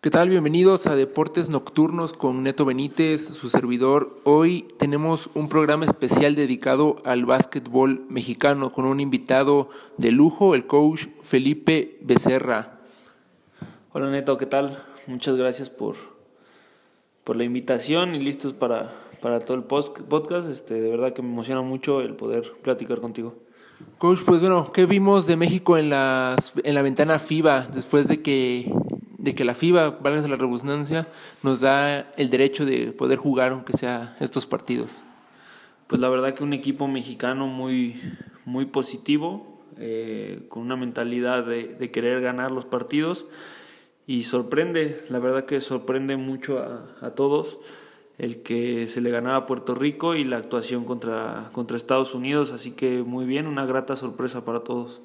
¿Qué 0.00 0.10
tal? 0.10 0.28
Bienvenidos 0.28 0.86
a 0.86 0.94
Deportes 0.94 1.48
Nocturnos 1.48 2.12
con 2.12 2.44
Neto 2.44 2.64
Benítez, 2.64 3.20
su 3.26 3.48
servidor. 3.48 4.14
Hoy 4.22 4.68
tenemos 4.78 5.28
un 5.34 5.48
programa 5.48 5.86
especial 5.86 6.36
dedicado 6.36 6.98
al 7.04 7.26
básquetbol 7.26 8.06
mexicano 8.08 8.70
con 8.70 8.84
un 8.84 9.00
invitado 9.00 9.70
de 9.96 10.12
lujo, 10.12 10.54
el 10.54 10.68
coach 10.68 11.06
Felipe 11.22 11.98
Becerra. 12.00 12.78
Hola 13.90 14.08
Neto, 14.08 14.38
¿qué 14.38 14.46
tal? 14.46 14.84
Muchas 15.08 15.34
gracias 15.34 15.68
por, 15.68 15.96
por 17.24 17.34
la 17.34 17.42
invitación 17.42 18.14
y 18.14 18.20
listos 18.20 18.52
para, 18.52 18.94
para 19.20 19.40
todo 19.40 19.56
el 19.56 19.64
podcast. 19.64 20.48
Este, 20.48 20.74
de 20.74 20.90
verdad 20.90 21.12
que 21.12 21.22
me 21.22 21.30
emociona 21.30 21.62
mucho 21.62 22.02
el 22.02 22.14
poder 22.14 22.52
platicar 22.62 23.00
contigo. 23.00 23.34
Coach, 23.98 24.20
pues 24.24 24.42
bueno, 24.42 24.70
¿qué 24.72 24.86
vimos 24.86 25.26
de 25.26 25.36
México 25.36 25.76
en, 25.76 25.90
las, 25.90 26.52
en 26.62 26.76
la 26.76 26.82
ventana 26.82 27.18
FIBA 27.18 27.66
después 27.66 28.06
de 28.06 28.22
que 28.22 28.72
de 29.28 29.34
que 29.34 29.44
la 29.44 29.54
FIBA, 29.54 29.90
valga 30.00 30.26
la 30.26 30.36
redundancia, 30.36 31.06
nos 31.42 31.60
da 31.60 32.10
el 32.16 32.30
derecho 32.30 32.64
de 32.64 32.92
poder 32.92 33.18
jugar 33.18 33.52
aunque 33.52 33.74
sea 33.74 34.16
estos 34.20 34.46
partidos? 34.46 35.02
Pues 35.86 36.00
la 36.00 36.08
verdad 36.08 36.34
que 36.34 36.44
un 36.44 36.52
equipo 36.52 36.88
mexicano 36.88 37.46
muy, 37.46 38.00
muy 38.44 38.66
positivo, 38.66 39.60
eh, 39.76 40.46
con 40.48 40.62
una 40.62 40.76
mentalidad 40.76 41.44
de, 41.44 41.68
de, 41.68 41.90
querer 41.90 42.20
ganar 42.20 42.50
los 42.50 42.64
partidos 42.64 43.26
y 44.06 44.24
sorprende, 44.24 45.04
la 45.08 45.18
verdad 45.18 45.44
que 45.44 45.60
sorprende 45.60 46.16
mucho 46.16 46.58
a, 46.58 46.96
a, 47.00 47.10
todos 47.10 47.60
el 48.16 48.42
que 48.42 48.88
se 48.88 49.00
le 49.00 49.10
ganaba 49.10 49.36
a 49.36 49.46
Puerto 49.46 49.74
Rico 49.74 50.16
y 50.16 50.24
la 50.24 50.38
actuación 50.38 50.84
contra, 50.84 51.50
contra 51.52 51.76
Estados 51.76 52.14
Unidos, 52.14 52.50
así 52.50 52.72
que 52.72 53.02
muy 53.02 53.26
bien, 53.26 53.46
una 53.46 53.66
grata 53.66 53.94
sorpresa 53.94 54.44
para 54.44 54.60
todos. 54.60 55.00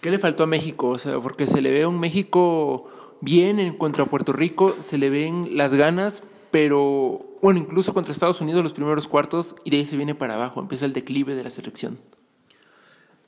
¿Qué 0.00 0.10
le 0.10 0.18
faltó 0.18 0.44
a 0.44 0.46
México? 0.46 0.88
O 0.88 0.98
sea, 0.98 1.20
porque 1.20 1.46
se 1.46 1.60
le 1.60 1.70
ve 1.70 1.82
a 1.82 1.88
un 1.88 2.00
México 2.00 2.88
bien 3.20 3.58
en 3.58 3.76
contra 3.76 4.06
Puerto 4.06 4.32
Rico, 4.32 4.74
se 4.80 4.98
le 4.98 5.10
ven 5.10 5.56
las 5.56 5.74
ganas, 5.74 6.22
pero 6.50 7.26
bueno, 7.42 7.60
incluso 7.60 7.94
contra 7.94 8.12
Estados 8.12 8.40
Unidos 8.40 8.62
los 8.62 8.72
primeros 8.74 9.06
cuartos 9.06 9.56
y 9.64 9.70
de 9.70 9.78
ahí 9.78 9.86
se 9.86 9.96
viene 9.96 10.14
para 10.14 10.34
abajo, 10.34 10.60
empieza 10.60 10.86
el 10.86 10.92
declive 10.92 11.34
de 11.34 11.44
la 11.44 11.50
selección. 11.50 11.98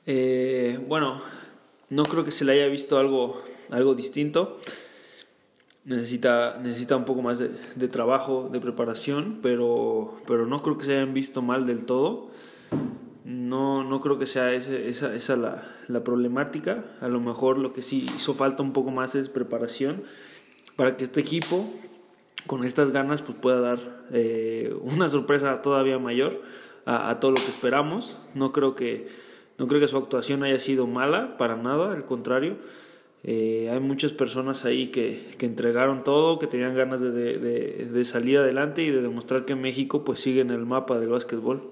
Eh, 0.05 0.79
bueno, 0.87 1.21
no 1.89 2.03
creo 2.05 2.25
que 2.25 2.31
se 2.31 2.45
le 2.45 2.53
haya 2.53 2.67
visto 2.67 2.97
algo, 2.97 3.41
algo 3.69 3.95
distinto. 3.95 4.59
Necesita, 5.83 6.59
necesita 6.61 6.95
un 6.95 7.05
poco 7.05 7.21
más 7.21 7.39
de, 7.39 7.49
de 7.75 7.87
trabajo, 7.87 8.49
de 8.51 8.59
preparación, 8.59 9.39
pero, 9.41 10.15
pero 10.27 10.45
no 10.45 10.61
creo 10.61 10.77
que 10.77 10.85
se 10.85 10.93
hayan 10.93 11.13
visto 11.13 11.41
mal 11.41 11.65
del 11.65 11.85
todo. 11.85 12.29
No, 13.23 13.83
no 13.83 14.01
creo 14.01 14.17
que 14.17 14.25
sea 14.25 14.51
esa, 14.53 15.13
esa 15.13 15.35
la, 15.35 15.63
la, 15.87 16.03
problemática. 16.03 16.83
A 17.01 17.07
lo 17.07 17.19
mejor 17.19 17.57
lo 17.59 17.71
que 17.71 17.83
sí 17.83 18.07
hizo 18.15 18.33
falta 18.33 18.63
un 18.63 18.73
poco 18.73 18.89
más 18.89 19.13
es 19.13 19.29
preparación 19.29 20.03
para 20.75 20.97
que 20.97 21.03
este 21.03 21.21
equipo, 21.21 21.69
con 22.47 22.63
estas 22.63 22.91
ganas, 22.91 23.21
pues 23.21 23.37
pueda 23.37 23.59
dar 23.59 23.79
eh, 24.11 24.73
una 24.81 25.07
sorpresa 25.09 25.61
todavía 25.61 25.99
mayor 25.99 26.41
a, 26.85 27.09
a, 27.09 27.19
todo 27.19 27.31
lo 27.31 27.37
que 27.37 27.51
esperamos. 27.51 28.19
No 28.33 28.51
creo 28.51 28.73
que, 28.73 29.07
no 29.59 29.67
creo 29.67 29.79
que 29.79 29.87
su 29.87 29.97
actuación 29.97 30.43
haya 30.43 30.57
sido 30.57 30.87
mala, 30.87 31.37
para 31.37 31.57
nada, 31.57 31.93
al 31.93 32.05
contrario. 32.05 32.57
Eh, 33.23 33.69
hay 33.71 33.79
muchas 33.79 34.13
personas 34.13 34.65
ahí 34.65 34.87
que, 34.87 35.35
que, 35.37 35.45
entregaron 35.45 36.03
todo, 36.03 36.39
que 36.39 36.47
tenían 36.47 36.75
ganas 36.75 37.01
de, 37.01 37.11
de, 37.11 37.37
de, 37.91 38.05
salir 38.05 38.39
adelante 38.39 38.81
y 38.81 38.89
de 38.89 38.99
demostrar 38.99 39.45
que 39.45 39.53
México 39.53 40.03
pues 40.03 40.19
sigue 40.19 40.41
en 40.41 40.49
el 40.49 40.65
mapa 40.65 40.97
del 40.97 41.09
básquetbol. 41.09 41.70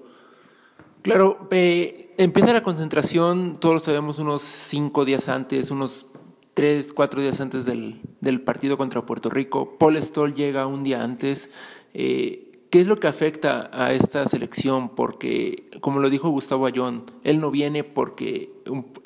Claro, 1.02 1.48
eh, 1.50 2.12
empieza 2.18 2.52
la 2.52 2.62
concentración, 2.62 3.58
todos 3.58 3.74
lo 3.74 3.80
sabemos, 3.80 4.18
unos 4.18 4.42
cinco 4.42 5.06
días 5.06 5.30
antes, 5.30 5.70
unos 5.70 6.06
tres, 6.52 6.92
cuatro 6.92 7.22
días 7.22 7.40
antes 7.40 7.64
del, 7.64 8.02
del 8.20 8.42
partido 8.42 8.76
contra 8.76 9.06
Puerto 9.06 9.30
Rico. 9.30 9.78
Paul 9.78 9.96
Stoll 9.96 10.34
llega 10.34 10.66
un 10.66 10.84
día 10.84 11.02
antes. 11.02 11.48
Eh, 11.94 12.66
¿Qué 12.70 12.80
es 12.80 12.86
lo 12.86 12.96
que 12.96 13.08
afecta 13.08 13.70
a 13.72 13.94
esta 13.94 14.26
selección? 14.26 14.90
Porque, 14.90 15.70
como 15.80 16.00
lo 16.00 16.10
dijo 16.10 16.28
Gustavo 16.28 16.66
Ayón, 16.66 17.04
él 17.24 17.40
no 17.40 17.50
viene 17.50 17.82
porque 17.82 18.52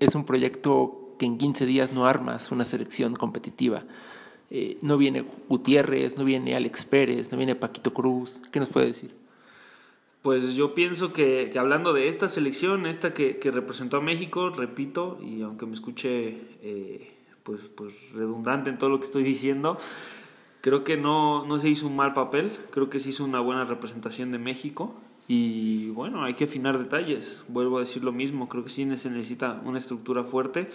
es 0.01 0.15
un 0.17 0.25
proyecto 0.25 1.15
que 1.19 1.27
en 1.27 1.39
15 1.39 1.65
días 1.65 1.93
no 1.93 2.07
armas 2.07 2.51
una 2.51 2.65
selección 2.65 3.15
competitiva. 3.15 3.85
Eh, 4.51 4.79
no 4.83 4.99
viene 4.99 5.25
Gutiérrez, 5.49 6.19
no 6.19 6.25
viene 6.25 6.57
Alex 6.57 6.85
Pérez, 6.87 7.31
no 7.31 7.39
viene 7.39 7.55
Paquito 7.55 7.95
Cruz. 7.95 8.43
¿Qué 8.51 8.59
nos 8.59 8.69
puede 8.69 8.87
decir? 8.87 9.24
Pues 10.25 10.55
yo 10.55 10.73
pienso 10.73 11.13
que, 11.13 11.53
hablando 11.59 11.93
de 11.93 12.09
esta 12.09 12.31
selección, 12.31 12.87
esta 12.87 13.13
que, 13.13 13.37
que, 13.37 13.51
representó 13.51 13.99
a 13.99 14.01
México, 14.01 14.49
repito, 14.49 15.19
y 15.23 15.43
aunque 15.43 15.67
me 15.67 15.75
escuche 15.75 16.41
eh, 16.63 17.13
pues, 17.43 17.71
pues 17.77 17.93
redundante 18.15 18.71
en 18.71 18.79
todo 18.79 18.89
lo 18.89 18.99
que 18.99 19.05
estoy 19.05 19.23
diciendo, 19.23 19.77
creo 20.63 20.83
que 20.83 20.97
no, 20.97 21.45
no 21.45 21.59
se 21.59 21.69
hizo 21.69 21.89
un 21.89 21.97
mal 21.97 22.15
papel, 22.15 22.51
creo 22.71 22.89
que 22.89 23.01
se 23.01 23.11
hizo 23.11 23.23
una 23.23 23.41
buena 23.41 23.67
representación 23.67 24.33
de 24.33 24.39
México. 24.39 24.95
Y 25.29 25.91
bueno, 25.91 26.25
hay 26.25 26.33
que 26.33 26.45
afinar 26.45 26.79
detalles, 26.79 27.45
vuelvo 27.49 27.77
a 27.77 27.81
decir 27.81 28.03
lo 28.03 28.13
mismo, 28.13 28.49
creo 28.49 28.65
que 28.65 28.71
sí 28.71 28.89
se 28.97 29.11
necesita 29.11 29.61
una 29.67 29.77
estructura 29.77 30.25
fuerte 30.25 30.71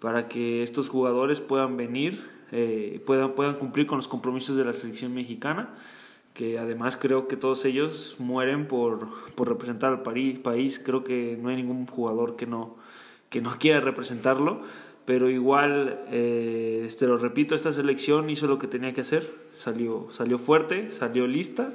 para 0.00 0.26
que 0.26 0.62
estos 0.62 0.88
jugadores 0.88 1.42
puedan 1.42 1.76
venir, 1.76 2.30
eh, 2.50 3.02
puedan, 3.04 3.34
puedan 3.34 3.56
cumplir 3.56 3.86
con 3.86 3.98
los 3.98 4.08
compromisos 4.08 4.56
de 4.56 4.64
la 4.64 4.72
selección 4.72 5.12
mexicana 5.12 5.74
que 6.36 6.58
además 6.58 6.98
creo 6.98 7.28
que 7.28 7.36
todos 7.38 7.64
ellos 7.64 8.16
mueren 8.18 8.68
por, 8.68 9.08
por 9.34 9.48
representar 9.48 9.92
al 9.92 10.02
país. 10.02 10.78
Creo 10.78 11.02
que 11.02 11.38
no 11.40 11.48
hay 11.48 11.56
ningún 11.56 11.86
jugador 11.86 12.36
que 12.36 12.46
no, 12.46 12.76
que 13.30 13.40
no 13.40 13.56
quiera 13.58 13.80
representarlo, 13.80 14.60
pero 15.06 15.30
igual, 15.30 16.04
eh, 16.10 16.84
este, 16.86 17.06
lo 17.06 17.16
repito, 17.16 17.54
esta 17.54 17.72
selección 17.72 18.28
hizo 18.28 18.46
lo 18.48 18.58
que 18.58 18.66
tenía 18.66 18.92
que 18.92 19.00
hacer, 19.00 19.32
salió, 19.54 20.08
salió 20.10 20.36
fuerte, 20.36 20.90
salió 20.90 21.26
lista 21.26 21.72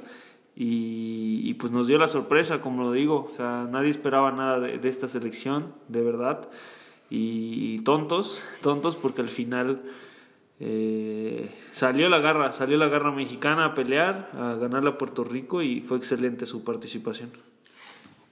y, 0.54 1.40
y 1.42 1.54
pues 1.54 1.72
nos 1.72 1.88
dio 1.88 1.98
la 1.98 2.06
sorpresa, 2.06 2.60
como 2.60 2.84
lo 2.84 2.92
digo, 2.92 3.26
o 3.28 3.34
sea, 3.34 3.66
nadie 3.68 3.90
esperaba 3.90 4.30
nada 4.30 4.60
de, 4.60 4.78
de 4.78 4.88
esta 4.88 5.08
selección, 5.08 5.72
de 5.88 6.02
verdad, 6.02 6.48
y, 7.10 7.74
y 7.74 7.78
tontos, 7.80 8.44
tontos 8.60 8.94
porque 8.94 9.22
al 9.22 9.28
final 9.28 9.82
eh, 10.64 11.50
salió 11.72 12.08
la 12.08 12.20
garra, 12.20 12.52
salió 12.52 12.76
la 12.76 12.86
garra 12.86 13.10
mexicana 13.10 13.64
a 13.64 13.74
pelear, 13.74 14.30
a 14.38 14.54
ganarle 14.54 14.90
a 14.90 14.98
Puerto 14.98 15.24
Rico 15.24 15.60
y 15.60 15.80
fue 15.80 15.96
excelente 15.96 16.46
su 16.46 16.62
participación. 16.62 17.30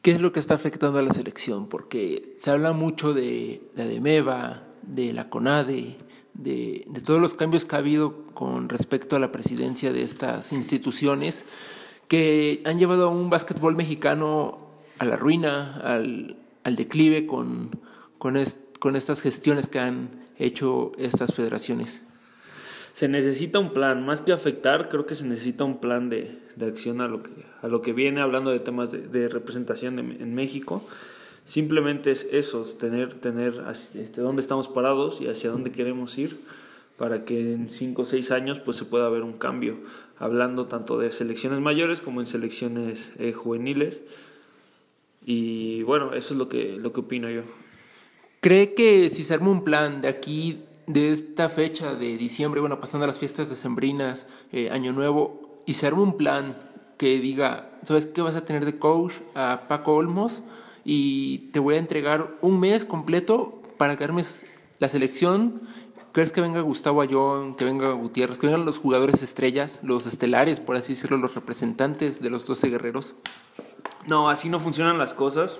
¿Qué 0.01 0.13
es 0.13 0.21
lo 0.21 0.31
que 0.31 0.39
está 0.39 0.55
afectando 0.55 1.01
a 1.01 1.03
la 1.03 1.13
selección? 1.13 1.69
Porque 1.69 2.37
se 2.39 2.53
habla 2.53 2.73
mucho 2.73 3.15
de 3.15 3.63
la 3.75 3.85
de 3.85 4.01
Meva, 4.01 4.63
de 4.83 5.13
la 5.13 5.29
CONADE, 5.29 5.97
de, 6.35 6.87
todos 7.05 7.21
los 7.21 7.35
cambios 7.35 7.65
que 7.65 7.75
ha 7.75 7.81
habido 7.81 8.27
con 8.27 8.69
respecto 8.69 9.17
a 9.17 9.19
la 9.19 9.33
presidencia 9.33 9.93
de 9.93 10.03
estas 10.03 10.53
instituciones 10.53 11.47
que 12.07 12.63
han 12.65 12.79
llevado 12.79 13.09
a 13.09 13.11
un 13.11 13.29
básquetbol 13.29 13.75
mexicano 13.75 14.59
a 14.99 15.05
la 15.05 15.17
ruina, 15.17 15.81
al, 15.83 16.37
declive 16.63 17.27
con 17.27 18.37
estas 18.37 19.21
gestiones 19.21 19.67
que 19.67 19.81
han 19.81 20.11
hecho 20.39 20.93
estas 20.97 21.35
federaciones 21.35 22.05
se 22.93 23.09
necesita 23.09 23.59
un 23.59 23.73
plan, 23.73 24.05
más 24.05 24.23
que 24.23 24.33
afectar, 24.33 24.89
creo 24.89 25.07
que 25.07 25.15
se 25.15 25.25
necesita 25.25 25.65
un 25.65 25.81
plan 25.81 26.11
de, 26.11 26.39
de 26.57 26.67
acción 26.67 27.01
a 27.01 27.09
lo, 27.09 27.23
que, 27.23 27.31
a 27.63 27.69
lo 27.69 27.83
que 27.83 27.93
viene, 27.93 28.21
hablando 28.21 28.51
de 28.51 28.61
temas 28.61 28.91
de, 28.91 29.29
representación 29.29 29.97
de, 29.97 30.03
en 30.03 30.35
México. 30.35 30.85
Simplemente 31.45 32.11
es 32.11 32.29
eso, 32.31 32.63
tener, 32.79 33.15
tener 33.15 33.55
este, 33.95 34.21
dónde 34.21 34.43
estamos 34.43 34.69
parados 34.69 35.21
y 35.21 35.29
hacia 35.29 35.51
dónde 35.51 35.73
queremos 35.73 36.17
ir 36.19 36.39
para 36.97 37.25
que 37.25 37.55
en 37.55 37.71
5 37.71 38.03
o 38.03 38.05
6 38.05 38.31
años 38.31 38.59
pues, 38.59 38.77
se 38.77 38.85
pueda 38.85 39.09
ver 39.09 39.23
un 39.23 39.33
cambio, 39.33 39.79
hablando 40.19 40.67
tanto 40.67 40.99
de 40.99 41.11
selecciones 41.11 41.59
mayores 41.59 42.03
como 42.03 42.21
en 42.21 42.27
selecciones 42.27 43.13
eh, 43.19 43.33
juveniles. 43.33 44.03
Y 45.25 45.83
bueno, 45.85 46.13
eso 46.13 46.35
es 46.35 46.39
lo 46.39 46.49
que, 46.49 46.77
lo 46.77 46.93
que 46.93 47.01
opino 47.01 47.31
yo. 47.31 47.43
¿Cree 48.41 48.75
que 48.75 49.09
si 49.09 49.25
se 49.25 49.33
arma 49.33 49.51
un 49.51 49.65
plan 49.65 50.03
de 50.03 50.09
aquí 50.09 50.63
de 50.93 51.13
esta 51.13 51.49
fecha 51.49 51.95
de 51.95 52.17
diciembre, 52.17 52.61
bueno, 52.61 52.81
pasando 52.81 53.07
las 53.07 53.19
fiestas 53.19 53.49
decembrinas, 53.49 54.27
eh, 54.53 54.71
Año 54.71 54.93
Nuevo, 54.93 55.63
y 55.67 55.75
se 55.75 55.87
arma 55.87 56.03
un 56.03 56.17
plan 56.17 56.57
que 56.97 57.19
diga, 57.19 57.71
¿sabes 57.83 58.07
qué 58.07 58.23
vas 58.23 58.37
a 58.37 58.45
tener 58.45 58.65
de 58.65 58.79
coach 58.79 59.15
a 59.35 59.63
Paco 59.69 59.95
Olmos? 59.95 60.43
Y 60.85 61.51
te 61.53 61.61
voy 61.61 61.77
a 61.77 61.79
entregar 61.79 62.37
un 62.41 62.61
mes 62.61 62.85
completo 62.85 63.63
para 63.77 63.97
que 63.97 64.05
armes 64.05 64.47
la 64.79 64.89
selección. 64.89 65.63
¿Crees 66.13 66.33
que 66.33 66.41
venga 66.41 66.61
Gustavo 66.61 67.01
Ayón, 67.01 67.55
que 67.55 67.65
venga 67.65 67.93
Gutiérrez, 67.93 68.39
que 68.39 68.47
vengan 68.47 68.65
los 68.65 68.79
jugadores 68.79 69.23
estrellas, 69.23 69.81
los 69.83 70.07
estelares, 70.07 70.59
por 70.59 70.77
así 70.77 70.95
decirlo, 70.95 71.19
los 71.19 71.35
representantes 71.35 72.21
de 72.21 72.31
los 72.31 72.45
12 72.47 72.69
guerreros? 72.69 73.17
No, 74.07 74.29
así 74.29 74.49
no 74.49 74.59
funcionan 74.59 74.99
las 74.99 75.15
cosas. 75.15 75.59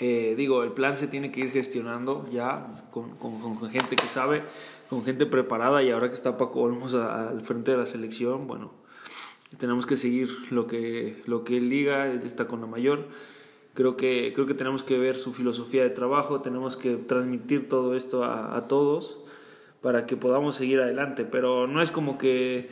Eh, 0.00 0.34
digo, 0.36 0.62
el 0.62 0.72
plan 0.72 0.96
se 0.96 1.08
tiene 1.08 1.32
que 1.32 1.40
ir 1.40 1.50
gestionando 1.50 2.28
ya 2.30 2.86
con, 2.92 3.16
con, 3.16 3.68
gente 3.70 3.96
que 3.96 4.06
sabe, 4.06 4.44
con 4.88 5.04
gente 5.04 5.26
preparada 5.26 5.82
y 5.82 5.90
ahora 5.90 6.08
que 6.08 6.14
está 6.14 6.36
Paco 6.36 6.60
Olmos 6.60 6.94
al 6.94 7.40
frente 7.40 7.72
de 7.72 7.78
la 7.78 7.86
selección, 7.86 8.46
bueno, 8.46 8.72
tenemos 9.58 9.86
que 9.86 9.96
seguir 9.96 10.28
lo 10.50 10.66
que, 10.66 11.22
lo 11.26 11.42
que 11.42 11.56
él 11.56 11.68
diga, 11.68 12.06
él 12.06 12.20
está 12.24 12.46
con 12.46 12.60
la 12.60 12.66
mayor. 12.66 13.08
Creo 13.74 13.96
que, 13.96 14.32
creo 14.34 14.46
que 14.46 14.54
tenemos 14.54 14.82
que 14.82 14.98
ver 14.98 15.16
su 15.16 15.32
filosofía 15.32 15.82
de 15.82 15.90
trabajo, 15.90 16.40
tenemos 16.40 16.76
que 16.76 16.96
transmitir 16.96 17.68
todo 17.68 17.94
esto 17.94 18.24
a, 18.24 18.56
a 18.56 18.68
todos 18.68 19.18
para 19.80 20.06
que 20.06 20.16
podamos 20.16 20.56
seguir 20.56 20.80
adelante, 20.80 21.24
pero 21.24 21.66
no 21.66 21.82
es 21.82 21.90
como 21.90 22.18
que 22.18 22.68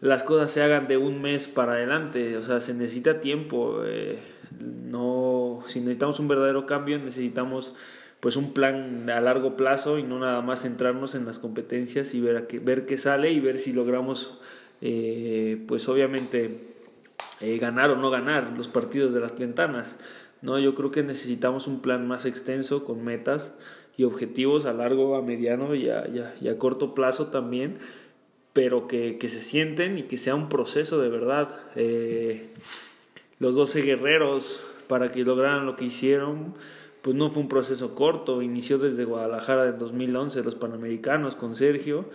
las 0.00 0.22
cosas 0.22 0.50
se 0.50 0.62
hagan 0.62 0.86
de 0.86 0.96
un 0.96 1.20
mes 1.20 1.48
para 1.48 1.72
adelante, 1.72 2.36
o 2.36 2.42
sea, 2.42 2.60
se 2.60 2.74
necesita 2.74 3.20
tiempo, 3.20 3.82
eh, 3.84 4.18
no, 4.58 5.62
si 5.66 5.80
necesitamos 5.80 6.18
un 6.18 6.28
verdadero 6.28 6.66
cambio 6.66 6.98
necesitamos 6.98 7.74
pues 8.20 8.36
un 8.36 8.52
plan 8.52 9.08
a 9.08 9.20
largo 9.20 9.56
plazo 9.56 9.98
y 9.98 10.02
no 10.02 10.18
nada 10.18 10.42
más 10.42 10.62
centrarnos 10.62 11.14
en 11.14 11.24
las 11.24 11.38
competencias 11.38 12.14
y 12.14 12.20
ver, 12.20 12.36
a 12.36 12.46
qué, 12.46 12.58
ver 12.58 12.84
qué 12.84 12.98
sale 12.98 13.32
y 13.32 13.40
ver 13.40 13.58
si 13.58 13.72
logramos 13.72 14.38
eh, 14.82 15.62
pues 15.66 15.88
obviamente 15.88 16.58
eh, 17.40 17.58
ganar 17.58 17.90
o 17.90 17.96
no 17.96 18.10
ganar 18.10 18.52
los 18.56 18.68
partidos 18.68 19.14
de 19.14 19.20
las 19.20 19.36
ventanas. 19.38 19.96
No, 20.42 20.58
yo 20.58 20.74
creo 20.74 20.90
que 20.90 21.02
necesitamos 21.02 21.66
un 21.66 21.80
plan 21.80 22.06
más 22.06 22.24
extenso 22.26 22.84
con 22.84 23.04
metas 23.04 23.54
y 23.96 24.04
objetivos 24.04 24.64
a 24.64 24.72
largo, 24.72 25.16
a 25.16 25.22
mediano 25.22 25.74
y 25.74 25.88
a, 25.88 26.04
a, 26.04 26.58
corto 26.58 26.94
plazo 26.94 27.26
también, 27.26 27.78
pero 28.52 28.88
que, 28.88 29.18
que, 29.18 29.28
se 29.28 29.40
sienten 29.40 29.98
y 29.98 30.02
que 30.04 30.18
sea 30.18 30.34
un 30.34 30.48
proceso 30.48 31.00
de 31.00 31.08
verdad. 31.08 31.56
Eh, 31.76 32.50
los 33.40 33.56
12 33.56 33.82
guerreros, 33.82 34.62
para 34.86 35.10
que 35.10 35.24
lograran 35.24 35.66
lo 35.66 35.74
que 35.74 35.86
hicieron, 35.86 36.54
pues 37.02 37.16
no 37.16 37.30
fue 37.30 37.42
un 37.42 37.48
proceso 37.48 37.94
corto, 37.94 38.42
inició 38.42 38.78
desde 38.78 39.04
Guadalajara 39.04 39.68
en 39.68 39.78
2011 39.78 40.44
los 40.44 40.54
Panamericanos 40.54 41.34
con 41.34 41.54
Sergio 41.54 42.06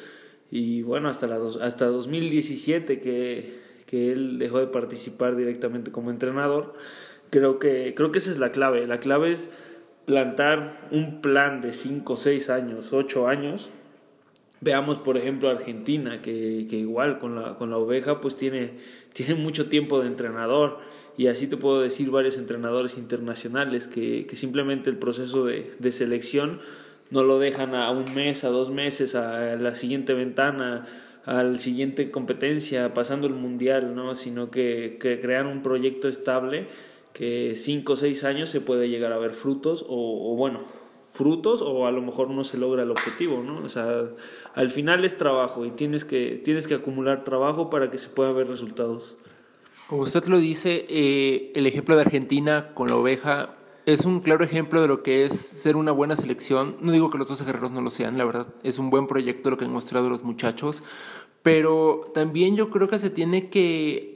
y 0.51 0.83
bueno, 0.83 1.10
hasta, 1.10 1.27
la 1.27 1.39
hasta 1.62 1.88
2017 1.88 3.00
que, 3.00 3.60
que 3.88 4.12
él 4.12 4.38
dejó 4.38 4.60
de 4.60 4.68
participar 4.68 5.36
directamente 5.36 5.92
como 5.92 6.12
entrenador. 6.12 6.74
Creo 7.31 7.57
que, 7.60 7.94
creo 7.95 8.12
que 8.12 8.19
esa 8.19 8.30
es 8.31 8.38
la 8.38 8.51
clave. 8.51 8.86
La 8.86 9.00
clave 9.00 9.31
es 9.31 9.50
plantar 10.06 10.88
un 10.92 11.22
plan 11.22 11.62
de 11.62 11.74
5, 11.74 12.16
6 12.16 12.50
años, 12.51 12.94
8 12.94 13.27
años. 13.27 13.69
Veamos, 14.62 15.00
por 15.00 15.18
ejemplo, 15.18 15.50
Argentina, 15.50 16.22
que, 16.22 16.68
que 16.69 16.77
igual 16.77 17.18
con 17.18 17.42
la, 17.42 17.57
con 17.57 17.72
la 17.72 17.77
oveja 17.77 18.22
pues 18.22 18.36
tiene, 18.36 18.74
tiene 19.13 19.36
mucho 19.36 19.68
tiempo 19.68 20.00
de 20.00 20.07
entrenador. 20.07 20.77
Y 21.17 21.27
así 21.27 21.47
te 21.47 21.57
puedo 21.57 21.81
decir 21.81 22.12
varios 22.12 22.38
entrenadores 22.38 22.97
internacionales 22.97 23.88
que, 23.88 24.25
que 24.27 24.35
simplemente 24.35 24.89
el 24.89 24.97
proceso 24.97 25.45
de, 25.45 25.71
de 25.79 25.91
selección 25.91 26.59
no 27.09 27.23
lo 27.23 27.39
dejan 27.39 27.75
a 27.75 27.91
un 27.91 28.13
mes, 28.13 28.44
a 28.44 28.50
dos 28.50 28.71
meses, 28.71 29.15
a 29.15 29.56
la 29.56 29.75
siguiente 29.75 30.13
ventana, 30.13 30.85
al 31.25 31.59
siguiente 31.59 32.12
competencia, 32.12 32.94
pasando 32.94 33.27
el 33.27 33.33
mundial, 33.33 33.95
¿no? 33.95 34.13
sino 34.15 34.51
que, 34.51 34.97
que 35.00 35.19
crean 35.19 35.47
un 35.47 35.62
proyecto 35.62 36.07
estable 36.07 36.67
que 37.15 37.56
cinco 37.56 37.94
o 37.94 37.95
seis 37.95 38.25
años 38.25 38.50
se 38.50 38.59
puede 38.59 38.89
llegar 38.89 39.13
a 39.13 39.17
ver 39.17 39.33
frutos 39.33 39.85
o, 39.88 40.35
bueno, 40.35 40.65
frutos 41.07 41.62
o 41.62 41.88
a 41.88 41.91
lo 41.91 42.01
mejor 42.01 42.29
no 42.29 42.44
se 42.44 42.57
logra 42.57 42.83
el 42.83 42.91
objetivo, 42.91 43.41
¿no? 43.41 43.59
O 43.63 43.69
sea, 43.69 44.09
al 44.53 44.69
final 44.69 45.06
es 45.06 45.15
trabajo 45.15 45.65
y 45.65 45.71
tienes 45.71 46.03
que, 46.03 46.41
tienes 46.44 46.67
que 46.67 46.73
acumular 46.73 47.23
trabajo 47.23 47.69
para 47.69 47.89
que 47.89 48.00
se 48.00 48.09
pueda 48.09 48.33
ver 48.33 48.50
resultados. 48.50 49.15
Como 49.88 50.02
usted 50.02 50.26
lo 50.26 50.40
dice, 50.40 50.86
eh, 50.90 51.52
el 51.54 51.68
ejemplo 51.68 51.96
de 51.96 52.02
Argentina 52.02 52.74
con 52.74 52.88
la 52.88 52.96
oveja 52.96 53.56
es 53.86 54.06
un 54.06 54.20
claro 54.20 54.44
ejemplo 54.44 54.82
de 54.82 54.88
lo 54.88 55.04
que 55.04 55.26
es 55.26 55.34
ser 55.34 55.76
una 55.76 55.92
buena 55.92 56.16
selección. 56.16 56.78
No 56.82 56.92
digo 56.92 57.12
que 57.12 57.20
los 57.20 57.28
dos 57.28 57.46
guerreros 57.46 57.70
no 57.70 57.82
lo 57.82 57.92
sean, 57.92 58.18
la 58.18 58.26
verdad, 58.26 58.48
es 58.64 58.80
un 58.80 58.90
buen 58.90 59.06
proyecto 59.06 59.52
lo 59.52 59.58
que 59.58 59.66
han 59.66 59.72
mostrado 59.72 60.10
los 60.10 60.24
muchachos, 60.24 60.82
pero 61.44 62.12
también 62.16 62.56
yo 62.56 62.72
creo 62.72 62.88
que 62.88 62.98
se 62.98 63.12
tiene 63.12 63.52
que 63.52 64.14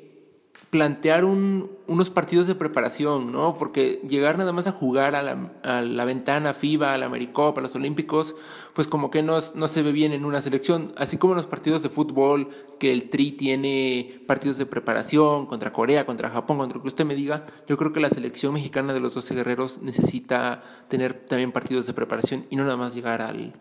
plantear 0.70 1.26
un, 1.26 1.72
unos 1.88 2.12
partidos 2.12 2.46
de 2.46 2.54
preparación, 2.54 3.32
¿no? 3.32 3.58
Porque 3.58 4.02
llegar 4.08 4.38
nada 4.38 4.54
más 4.54 4.68
a 4.68 4.72
jugar 4.72 5.16
a 5.16 5.24
la, 5.24 5.52
a 5.64 5.82
la 5.82 6.06
ventana 6.06 6.54
FIBA, 6.54 6.94
a 6.94 6.98
la 7.00 7.08
Americopa, 7.08 7.60
a 7.60 7.64
los 7.64 7.74
Olímpicos, 7.74 8.36
pues 8.74 8.88
como 8.88 9.10
que 9.10 9.24
no, 9.24 9.40
no 9.56 9.68
se 9.68 9.82
ve 9.82 9.92
bien 9.92 10.14
en 10.14 10.26
una 10.26 10.42
selección. 10.42 10.94
Así 10.96 11.18
como 11.18 11.34
en 11.34 11.38
los 11.38 11.48
partidos 11.48 11.82
de 11.82 11.90
fútbol, 11.90 12.50
que 12.80 12.92
el 12.92 13.10
Tri 13.10 13.32
tiene 13.32 14.22
partidos 14.28 14.60
de 14.60 14.68
preparación 14.68 15.48
contra 15.48 15.74
Corea, 15.74 16.06
contra 16.06 16.30
Japón, 16.30 16.60
contra 16.60 16.78
lo 16.78 16.84
que 16.84 16.90
usted 16.90 17.06
me 17.06 17.16
diga, 17.16 17.48
yo 17.68 17.76
creo 17.76 17.92
que 17.92 18.00
la 18.00 18.12
selección 18.12 18.54
mexicana 18.54 18.94
de 18.94 19.00
los 19.00 19.16
12 19.16 19.34
guerreros 19.34 19.82
necesita 19.82 20.64
tener 20.88 21.26
también 21.28 21.52
partidos 21.52 21.88
de 21.88 21.94
preparación 21.94 22.46
y 22.52 22.56
no 22.56 22.64
nada 22.64 22.78
más 22.78 22.94
llegar 22.94 23.24
al, 23.24 23.54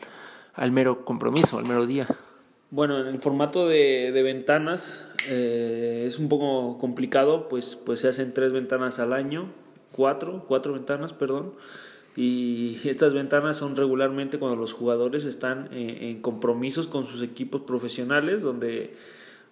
al 0.52 0.72
mero 0.72 1.06
compromiso, 1.06 1.58
al 1.58 1.64
mero 1.64 1.86
día. 1.86 2.06
Bueno, 2.70 3.00
en 3.00 3.06
el 3.06 3.18
formato 3.20 3.66
de, 3.66 4.12
de 4.12 4.22
ventanas 4.22 5.08
eh, 5.30 6.04
es 6.06 6.18
un 6.18 6.28
poco 6.28 6.76
complicado, 6.78 7.48
pues, 7.48 7.76
pues 7.76 8.00
se 8.00 8.08
hacen 8.08 8.34
tres 8.34 8.52
ventanas 8.52 8.98
al 8.98 9.14
año, 9.14 9.50
cuatro, 9.90 10.44
cuatro 10.46 10.74
ventanas, 10.74 11.14
perdón. 11.14 11.54
Y 12.14 12.78
estas 12.84 13.14
ventanas 13.14 13.56
son 13.56 13.74
regularmente 13.74 14.38
cuando 14.38 14.56
los 14.56 14.74
jugadores 14.74 15.24
están 15.24 15.70
en, 15.72 16.20
compromisos 16.20 16.88
con 16.88 17.06
sus 17.06 17.22
equipos 17.22 17.62
profesionales, 17.62 18.42
donde, 18.42 18.94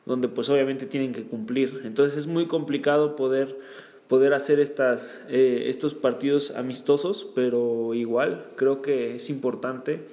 donde 0.04 0.28
pues 0.28 0.50
obviamente 0.50 0.84
tienen 0.84 1.12
que 1.12 1.24
cumplir. 1.24 1.80
Entonces 1.84 2.18
es 2.18 2.26
muy 2.26 2.46
complicado 2.46 3.16
poder, 3.16 3.58
poder 4.08 4.34
hacer 4.34 4.60
estas, 4.60 5.24
eh, 5.30 5.64
estos 5.68 5.94
partidos 5.94 6.50
amistosos, 6.50 7.26
pero 7.34 7.94
igual 7.94 8.46
creo 8.56 8.82
que 8.82 9.14
es 9.14 9.30
importante 9.30 10.06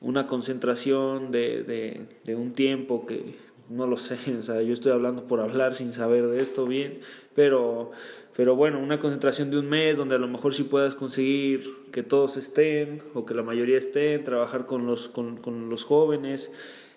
una 0.00 0.26
concentración 0.26 1.30
de, 1.30 1.62
de, 1.62 2.00
de, 2.24 2.34
un 2.34 2.52
tiempo 2.52 3.06
que 3.06 3.36
no 3.68 3.86
lo 3.86 3.96
sé, 3.96 4.16
o 4.38 4.42
sea, 4.42 4.62
yo 4.62 4.72
estoy 4.72 4.92
hablando 4.92 5.24
por 5.26 5.40
hablar 5.40 5.74
sin 5.74 5.92
saber 5.92 6.26
de 6.28 6.38
esto 6.38 6.66
bien, 6.66 7.00
pero, 7.34 7.90
pero 8.36 8.56
bueno, 8.56 8.80
una 8.80 8.98
concentración 8.98 9.50
de 9.50 9.58
un 9.58 9.68
mes 9.68 9.96
donde 9.96 10.14
a 10.14 10.18
lo 10.18 10.28
mejor 10.28 10.54
sí 10.54 10.64
puedas 10.64 10.94
conseguir 10.94 11.62
que 11.92 12.02
todos 12.02 12.36
estén 12.36 13.02
o 13.14 13.26
que 13.26 13.34
la 13.34 13.42
mayoría 13.42 13.78
estén, 13.78 14.24
trabajar 14.24 14.66
con 14.66 14.86
los, 14.86 15.08
con, 15.08 15.36
con 15.36 15.68
los 15.68 15.84
jóvenes 15.84 16.50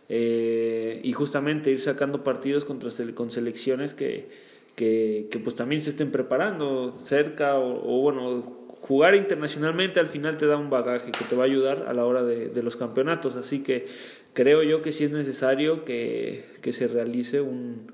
eh, 0.09 0.99
y 1.03 1.13
justamente 1.13 1.71
ir 1.71 1.79
sacando 1.79 2.23
partidos 2.23 2.65
contra, 2.65 2.89
con 3.13 3.31
selecciones 3.31 3.93
que, 3.93 4.29
que, 4.75 5.27
que 5.29 5.39
pues 5.39 5.55
también 5.55 5.81
se 5.81 5.91
estén 5.91 6.11
preparando 6.11 6.91
cerca 6.91 7.57
o, 7.57 7.97
o 7.97 8.01
bueno, 8.01 8.62
jugar 8.83 9.15
internacionalmente 9.15 10.01
al 10.01 10.07
final 10.07 10.35
te 10.35 10.45
da 10.45 10.57
un 10.57 10.69
bagaje 10.69 11.11
que 11.11 11.23
te 11.23 11.37
va 11.37 11.43
a 11.43 11.45
ayudar 11.45 11.85
a 11.87 11.93
la 11.93 12.05
hora 12.05 12.21
de, 12.21 12.63
los 12.63 12.75
campeonatos. 12.75 13.37
Así 13.37 13.63
que 13.63 13.87
creo 14.33 14.61
yo 14.61 14.81
que 14.81 14.91
sí 14.91 15.05
es 15.05 15.11
necesario 15.11 15.85
que, 15.85 16.43
que 16.61 16.73
se 16.73 16.89
realice 16.89 17.39
un, 17.39 17.93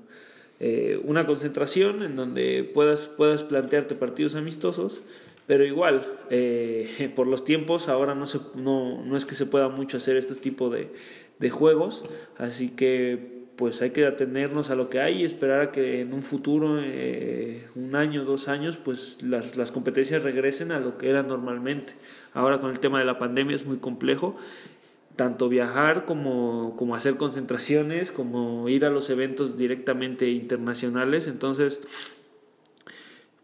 eh, 0.58 1.00
una 1.04 1.26
concentración 1.26 2.02
en 2.02 2.16
donde 2.16 2.68
puedas, 2.74 3.06
puedas 3.06 3.44
plantearte 3.44 3.94
partidos 3.94 4.34
amistosos. 4.34 5.02
Pero 5.46 5.64
igual, 5.64 6.18
eh, 6.28 7.12
por 7.14 7.28
los 7.28 7.44
tiempos, 7.44 7.88
ahora 7.88 8.16
no, 8.16 8.26
se, 8.26 8.40
no, 8.56 9.04
no 9.04 9.16
es 9.16 9.24
que 9.24 9.36
se 9.36 9.46
pueda 9.46 9.68
mucho 9.68 9.98
hacer 9.98 10.16
este 10.16 10.34
tipo 10.34 10.70
de, 10.70 10.88
de 11.38 11.50
juegos. 11.50 12.04
Así 12.36 12.70
que 12.70 13.39
pues 13.60 13.82
hay 13.82 13.90
que 13.90 14.06
atenernos 14.06 14.70
a 14.70 14.74
lo 14.74 14.88
que 14.88 15.00
hay 15.00 15.20
y 15.20 15.24
esperar 15.26 15.60
a 15.60 15.70
que 15.70 16.00
en 16.00 16.14
un 16.14 16.22
futuro, 16.22 16.78
eh, 16.80 17.68
un 17.76 17.94
año, 17.94 18.24
dos 18.24 18.48
años, 18.48 18.78
pues 18.78 19.20
las, 19.20 19.58
las, 19.58 19.70
competencias 19.70 20.22
regresen 20.22 20.72
a 20.72 20.80
lo 20.80 20.96
que 20.96 21.10
eran 21.10 21.28
normalmente. 21.28 21.92
Ahora 22.32 22.58
con 22.58 22.70
el 22.70 22.80
tema 22.80 23.00
de 23.00 23.04
la 23.04 23.18
pandemia 23.18 23.54
es 23.54 23.66
muy 23.66 23.76
complejo, 23.76 24.34
tanto 25.14 25.50
viajar 25.50 26.06
como, 26.06 26.74
como 26.78 26.94
hacer 26.94 27.18
concentraciones, 27.18 28.10
como 28.10 28.66
ir 28.70 28.86
a 28.86 28.90
los 28.90 29.10
eventos 29.10 29.58
directamente 29.58 30.30
internacionales, 30.30 31.26
entonces 31.26 31.82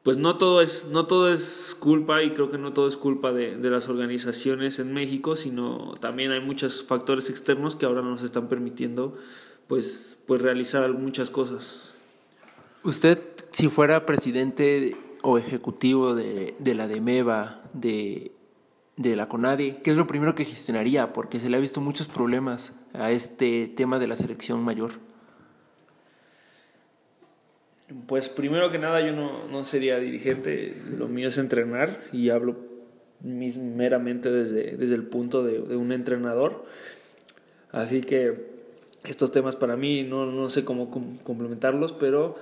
pues 0.02 0.16
no 0.16 0.38
todo 0.38 0.62
es 0.62 0.88
no 0.90 1.06
todo 1.06 1.30
es 1.30 1.76
culpa 1.78 2.22
y 2.22 2.30
creo 2.30 2.50
que 2.50 2.56
no 2.56 2.72
todo 2.72 2.88
es 2.88 2.96
culpa 2.96 3.32
de, 3.32 3.58
de, 3.58 3.70
las 3.70 3.88
organizaciones 3.88 4.78
en 4.78 4.94
México 4.94 5.34
sino 5.34 5.94
también 6.00 6.30
hay 6.30 6.40
muchos 6.40 6.84
factores 6.84 7.28
externos 7.28 7.74
que 7.74 7.86
ahora 7.86 8.02
nos 8.02 8.22
están 8.22 8.48
permitiendo 8.48 9.16
pues, 9.68 10.16
pues 10.26 10.42
realizar 10.42 10.88
muchas 10.92 11.30
cosas. 11.30 11.90
Usted, 12.82 13.20
si 13.50 13.68
fuera 13.68 14.06
presidente 14.06 14.96
o 15.22 15.38
ejecutivo 15.38 16.14
de, 16.14 16.54
de 16.58 16.74
la 16.74 16.86
DEMEVA, 16.86 17.62
de, 17.72 18.32
de 18.96 19.16
la 19.16 19.28
CONADE, 19.28 19.80
¿qué 19.82 19.90
es 19.90 19.96
lo 19.96 20.06
primero 20.06 20.34
que 20.34 20.44
gestionaría? 20.44 21.12
Porque 21.12 21.40
se 21.40 21.50
le 21.50 21.56
ha 21.56 21.60
visto 21.60 21.80
muchos 21.80 22.06
problemas 22.06 22.72
a 22.92 23.10
este 23.10 23.66
tema 23.68 23.98
de 23.98 24.06
la 24.06 24.16
selección 24.16 24.62
mayor. 24.62 24.92
Pues 28.06 28.28
primero 28.28 28.70
que 28.70 28.78
nada 28.78 29.00
yo 29.00 29.12
no, 29.12 29.46
no 29.48 29.62
sería 29.64 29.98
dirigente, 29.98 30.80
lo 30.96 31.08
mío 31.08 31.28
es 31.28 31.38
entrenar 31.38 32.02
y 32.12 32.30
hablo 32.30 32.56
meramente 33.20 34.30
desde, 34.30 34.76
desde 34.76 34.94
el 34.94 35.04
punto 35.04 35.44
de, 35.44 35.60
de 35.60 35.76
un 35.76 35.92
entrenador. 35.92 36.66
Así 37.70 38.00
que 38.00 38.55
estos 39.10 39.32
temas 39.32 39.56
para 39.56 39.76
mí 39.76 40.02
no, 40.02 40.26
no 40.26 40.48
sé 40.48 40.64
cómo 40.64 40.90
complementarlos, 41.22 41.92
pero 41.92 42.36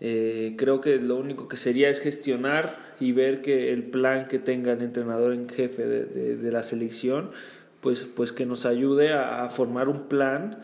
eh, 0.00 0.54
creo 0.58 0.80
que 0.80 1.00
lo 1.00 1.16
único 1.16 1.48
que 1.48 1.56
sería 1.56 1.88
es 1.88 2.00
gestionar 2.00 2.94
y 3.00 3.12
ver 3.12 3.40
que 3.42 3.72
el 3.72 3.84
plan 3.84 4.28
que 4.28 4.38
tenga 4.38 4.72
el 4.72 4.82
entrenador 4.82 5.32
en 5.32 5.48
jefe 5.48 5.86
de, 5.86 6.36
de, 6.36 6.52
la 6.52 6.62
selección, 6.62 7.30
pues, 7.80 8.04
pues 8.04 8.32
que 8.32 8.44
nos 8.44 8.66
ayude 8.66 9.12
a, 9.12 9.48
formar 9.50 9.88
un 9.88 10.08
plan 10.08 10.58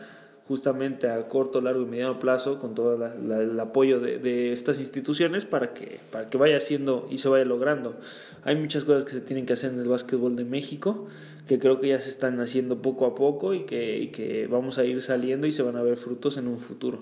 justamente 0.47 1.07
a 1.07 1.27
corto, 1.27 1.61
largo 1.61 1.81
y 1.83 1.85
mediano 1.85 2.19
plazo 2.19 2.59
con 2.59 2.75
todo 2.75 2.95
el 2.95 3.59
apoyo 3.59 3.99
de, 3.99 4.19
de, 4.19 4.51
estas 4.51 4.79
instituciones 4.79 5.45
para 5.45 5.73
que, 5.73 5.99
para 6.11 6.29
que 6.29 6.37
vaya 6.37 6.57
haciendo 6.57 7.07
y 7.09 7.19
se 7.19 7.29
vaya 7.29 7.45
logrando. 7.45 7.95
Hay 8.43 8.55
muchas 8.55 8.83
cosas 8.83 9.05
que 9.05 9.11
se 9.11 9.21
tienen 9.21 9.45
que 9.45 9.53
hacer 9.53 9.71
en 9.71 9.79
el 9.79 9.87
básquetbol 9.87 10.35
de 10.35 10.45
México 10.45 11.07
que 11.47 11.59
creo 11.59 11.79
que 11.79 11.89
ya 11.89 11.99
se 11.99 12.09
están 12.09 12.39
haciendo 12.39 12.81
poco 12.81 13.05
a 13.05 13.15
poco 13.15 13.53
y 13.53 13.65
que, 13.65 14.11
que 14.13 14.47
vamos 14.47 14.77
a 14.77 14.85
ir 14.85 15.01
saliendo 15.01 15.47
y 15.47 15.51
se 15.51 15.63
van 15.63 15.75
a 15.75 15.81
ver 15.81 15.97
frutos 15.97 16.37
en 16.37 16.47
un 16.47 16.59
futuro. 16.59 16.99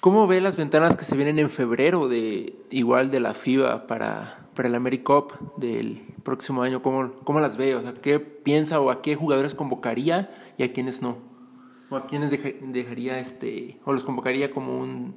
¿Cómo 0.00 0.26
ve 0.26 0.40
las 0.40 0.56
ventanas 0.56 0.96
que 0.96 1.04
se 1.04 1.16
vienen 1.16 1.38
en 1.38 1.48
febrero 1.48 2.08
de 2.08 2.54
igual 2.70 3.10
de 3.10 3.20
la 3.20 3.34
FIBA 3.34 3.86
para, 3.86 4.48
para 4.54 4.68
el 4.68 4.74
AmeriCup 4.74 5.32
del 5.56 6.02
próximo 6.24 6.62
año? 6.62 6.82
¿Cómo, 6.82 7.14
¿Cómo 7.24 7.40
las 7.40 7.56
ve? 7.56 7.76
O 7.76 7.82
sea, 7.82 7.94
¿qué 7.94 8.18
piensa 8.18 8.80
o 8.80 8.90
a 8.90 9.00
qué 9.00 9.14
jugadores 9.14 9.54
convocaría 9.54 10.28
y 10.58 10.64
a 10.64 10.72
quiénes 10.72 11.02
no? 11.02 11.18
¿O 11.88 11.96
a 11.96 12.06
quiénes 12.06 12.30
dejaría 12.30 13.18
este 13.20 13.78
o 13.84 13.92
los 13.92 14.02
convocaría 14.02 14.50
como 14.50 14.78
un 14.78 15.14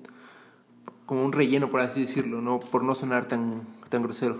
como 1.05 1.23
un 1.23 1.31
relleno 1.31 1.69
por 1.69 1.79
así 1.81 2.01
decirlo, 2.01 2.41
no 2.41 2.59
por 2.59 2.83
no 2.83 2.95
sonar 2.95 3.27
tan 3.27 3.61
tan 3.89 4.03
grosero? 4.03 4.39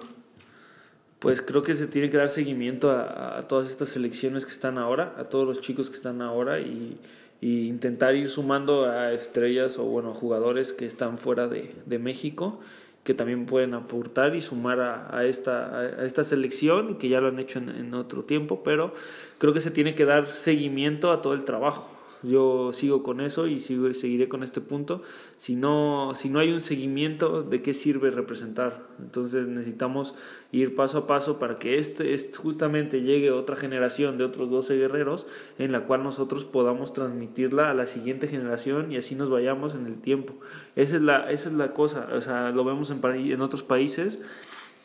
Pues 1.26 1.42
creo 1.42 1.64
que 1.64 1.74
se 1.74 1.88
tiene 1.88 2.12
que 2.12 2.18
dar 2.18 2.30
seguimiento 2.30 2.92
a, 2.92 3.48
todas 3.48 3.72
estas 3.72 3.90
selecciones 3.90 4.46
que 4.46 4.52
están 4.52 4.78
ahora, 4.78 5.16
a 5.18 5.24
todos 5.24 5.48
los 5.48 5.60
chicos 5.60 5.90
que 5.90 5.96
están 5.96 6.22
ahora 6.22 6.60
y, 6.60 7.00
intentar 7.42 8.14
ir 8.14 8.30
sumando 8.30 8.86
a 8.86 9.12
estrellas 9.12 9.80
o 9.80 9.86
bueno, 9.86 10.14
jugadores 10.14 10.72
que 10.72 10.86
están 10.86 11.18
fuera 11.18 11.48
de, 11.48 12.00
México 12.00 12.60
que 13.04 13.16
también 13.16 13.48
pueden 13.48 13.74
aportar 13.74 14.36
y 14.36 14.42
sumar 14.42 14.80
a, 14.80 15.26
esta, 15.26 15.80
a 15.80 16.06
esta 16.06 16.24
selección, 16.24 17.00
que 17.00 17.10
ya 17.10 17.22
lo 17.22 17.30
han 17.30 17.40
hecho 17.40 17.58
en, 17.58 17.70
en 17.70 17.94
otro 17.96 18.24
tiempo, 18.24 18.62
pero 18.64 18.94
creo 19.40 19.52
que 19.52 19.62
se 19.62 19.72
tiene 19.72 19.96
que 19.96 20.06
dar 20.06 20.28
seguimiento 20.28 21.12
a 21.12 21.24
todo 21.24 21.34
el 21.34 21.44
trabajo 21.44 21.95
yo 22.28 22.72
sigo 22.74 23.04
con 23.04 23.22
eso 23.22 23.48
y 23.48 23.60
sigo, 23.60 23.94
seguiré 23.94 24.28
con 24.28 24.44
este 24.44 24.62
punto. 24.62 25.02
Si 25.38 25.56
no, 25.56 26.12
si 26.16 26.30
no 26.30 26.40
hay 26.40 26.52
un 26.52 26.60
seguimiento, 26.60 27.44
¿de 27.44 27.62
qué 27.62 27.74
sirve 27.74 28.12
representar? 28.12 28.88
Entonces 29.00 29.48
necesitamos 29.48 30.16
ir 30.52 30.76
paso 30.76 31.00
a 31.00 31.08
paso 31.08 31.40
para 31.40 31.60
que 31.60 31.78
este, 31.78 32.14
este 32.14 32.38
justamente 32.38 33.02
llegue 33.02 33.32
otra 33.32 33.56
generación 33.56 34.18
de 34.18 34.24
otros 34.24 34.50
12 34.50 34.78
guerreros 34.78 35.28
en 35.58 35.72
la 35.72 35.86
cual 35.86 36.04
nosotros 36.04 36.46
podamos 36.46 36.94
transmitirla 36.94 37.70
a 37.70 37.74
la 37.74 37.86
siguiente 37.86 38.28
generación 38.28 38.92
y 38.92 38.98
así 38.98 39.16
nos 39.16 39.30
vayamos 39.30 39.76
en 39.76 39.86
el 39.86 40.00
tiempo. 40.00 40.36
Esa 40.76 40.96
es 40.96 41.02
la, 41.02 41.30
esa 41.32 41.50
es 41.50 41.56
la 41.56 41.74
cosa, 41.74 42.10
o 42.14 42.22
sea, 42.22 42.52
lo 42.52 42.64
vemos 42.64 42.90
en, 42.90 43.02
en 43.04 43.42
otros 43.42 43.64
países 43.64 44.20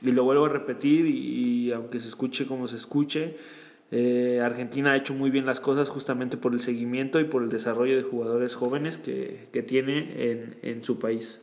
y 0.03 0.13
lo 0.13 0.25
vuelvo 0.25 0.47
a 0.47 0.49
repetir 0.49 1.07
y 1.07 1.73
aunque 1.73 2.01
se 2.01 2.09
escuche 2.09 2.47
como 2.47 2.69
se 2.69 2.77
escuche, 2.77 3.37
eh, 3.93 4.41
Argentina 4.45 4.93
ha 4.93 4.97
hecho 4.97 5.15
muy 5.15 5.31
bien 5.31 5.47
las 5.47 5.61
cosas 5.61 5.89
justamente 5.89 6.37
por 6.37 6.53
el 6.53 6.61
seguimiento 6.61 7.19
y 7.19 7.25
por 7.25 7.43
el 7.43 7.51
desarrollo 7.51 7.97
de 7.97 8.03
jugadores 8.03 8.55
jóvenes 8.55 8.99
que, 8.99 9.49
que 9.53 9.63
tiene 9.63 10.31
en, 10.31 10.57
en, 10.63 10.85
su 10.85 11.01
país. 11.01 11.41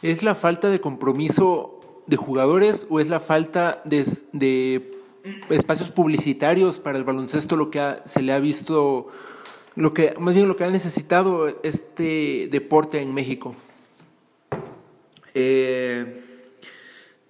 ¿Es 0.00 0.22
la 0.22 0.36
falta 0.36 0.70
de 0.70 0.80
compromiso 0.80 2.02
de 2.06 2.16
jugadores 2.16 2.86
o 2.88 3.00
es 3.00 3.08
la 3.08 3.18
falta 3.18 3.82
de, 3.84 4.06
de 4.32 4.92
espacios 5.50 5.90
publicitarios 5.90 6.78
para 6.78 6.98
el 6.98 7.04
baloncesto 7.04 7.56
lo 7.56 7.68
que 7.70 7.96
se 8.04 8.22
le 8.22 8.32
ha 8.32 8.38
visto, 8.38 9.08
lo 9.74 9.92
que 9.92 10.14
más 10.20 10.36
bien 10.36 10.46
lo 10.46 10.56
que 10.56 10.62
ha 10.62 10.70
necesitado 10.70 11.48
este 11.64 12.48
deporte 12.52 13.02
en 13.02 13.12
México? 13.12 13.56
Eh, 15.34 16.25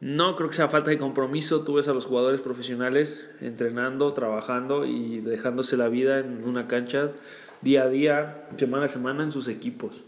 no 0.00 0.36
creo 0.36 0.48
que 0.48 0.56
sea 0.56 0.68
falta 0.68 0.90
de 0.90 0.98
compromiso. 0.98 1.62
Tú 1.64 1.74
ves 1.74 1.88
a 1.88 1.94
los 1.94 2.06
jugadores 2.06 2.40
profesionales 2.40 3.26
entrenando, 3.40 4.12
trabajando 4.12 4.84
y 4.84 5.20
dejándose 5.20 5.76
la 5.76 5.88
vida 5.88 6.18
en 6.18 6.44
una 6.44 6.68
cancha 6.68 7.12
día 7.62 7.84
a 7.84 7.88
día, 7.88 8.48
semana 8.58 8.86
a 8.86 8.88
semana 8.88 9.22
en 9.22 9.32
sus 9.32 9.48
equipos. 9.48 10.04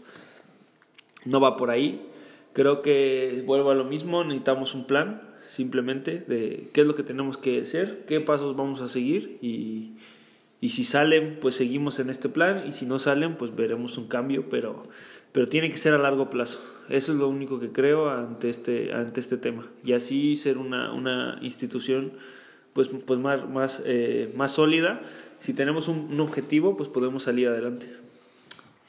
No 1.25 1.41
va 1.41 1.57
por 1.57 1.71
ahí. 1.71 2.05
Creo 2.53 2.81
que 2.81 3.43
vuelvo 3.45 3.71
a 3.71 3.75
lo 3.75 3.85
mismo. 3.85 4.23
Necesitamos 4.23 4.75
un 4.75 4.85
plan 4.85 5.23
simplemente 5.47 6.19
de 6.19 6.69
qué 6.71 6.81
es 6.81 6.87
lo 6.87 6.93
que 6.93 7.01
tenemos 7.01 7.37
que 7.37 7.61
hacer, 7.61 8.05
qué 8.05 8.21
pasos 8.21 8.55
vamos 8.55 8.81
a 8.81 8.87
seguir 8.87 9.39
y, 9.41 9.93
y 10.61 10.69
si 10.69 10.83
salen, 10.83 11.39
pues 11.41 11.55
seguimos 11.55 11.99
en 11.99 12.11
este 12.11 12.29
plan 12.29 12.67
y 12.67 12.71
si 12.71 12.85
no 12.85 12.99
salen, 12.99 13.35
pues 13.35 13.55
veremos 13.55 13.97
un 13.97 14.07
cambio, 14.07 14.47
pero 14.49 14.83
pero 15.39 15.47
tiene 15.47 15.69
que 15.69 15.77
ser 15.77 15.93
a 15.93 15.97
largo 15.97 16.29
plazo. 16.29 16.59
Eso 16.89 17.13
es 17.13 17.17
lo 17.17 17.29
único 17.29 17.61
que 17.61 17.71
creo 17.71 18.09
ante 18.09 18.49
este, 18.49 18.93
ante 18.93 19.21
este 19.21 19.37
tema. 19.37 19.65
Y 19.85 19.93
así 19.93 20.35
ser 20.35 20.57
una, 20.57 20.91
una 20.91 21.39
institución 21.41 22.11
pues, 22.73 22.89
pues 22.89 23.21
más, 23.21 23.47
más, 23.47 23.81
eh, 23.85 24.33
más 24.35 24.51
sólida. 24.51 25.01
Si 25.37 25.53
tenemos 25.53 25.87
un, 25.87 26.19
objetivo, 26.19 26.75
pues 26.75 26.89
podemos 26.89 27.23
salir 27.23 27.47
adelante. 27.47 27.89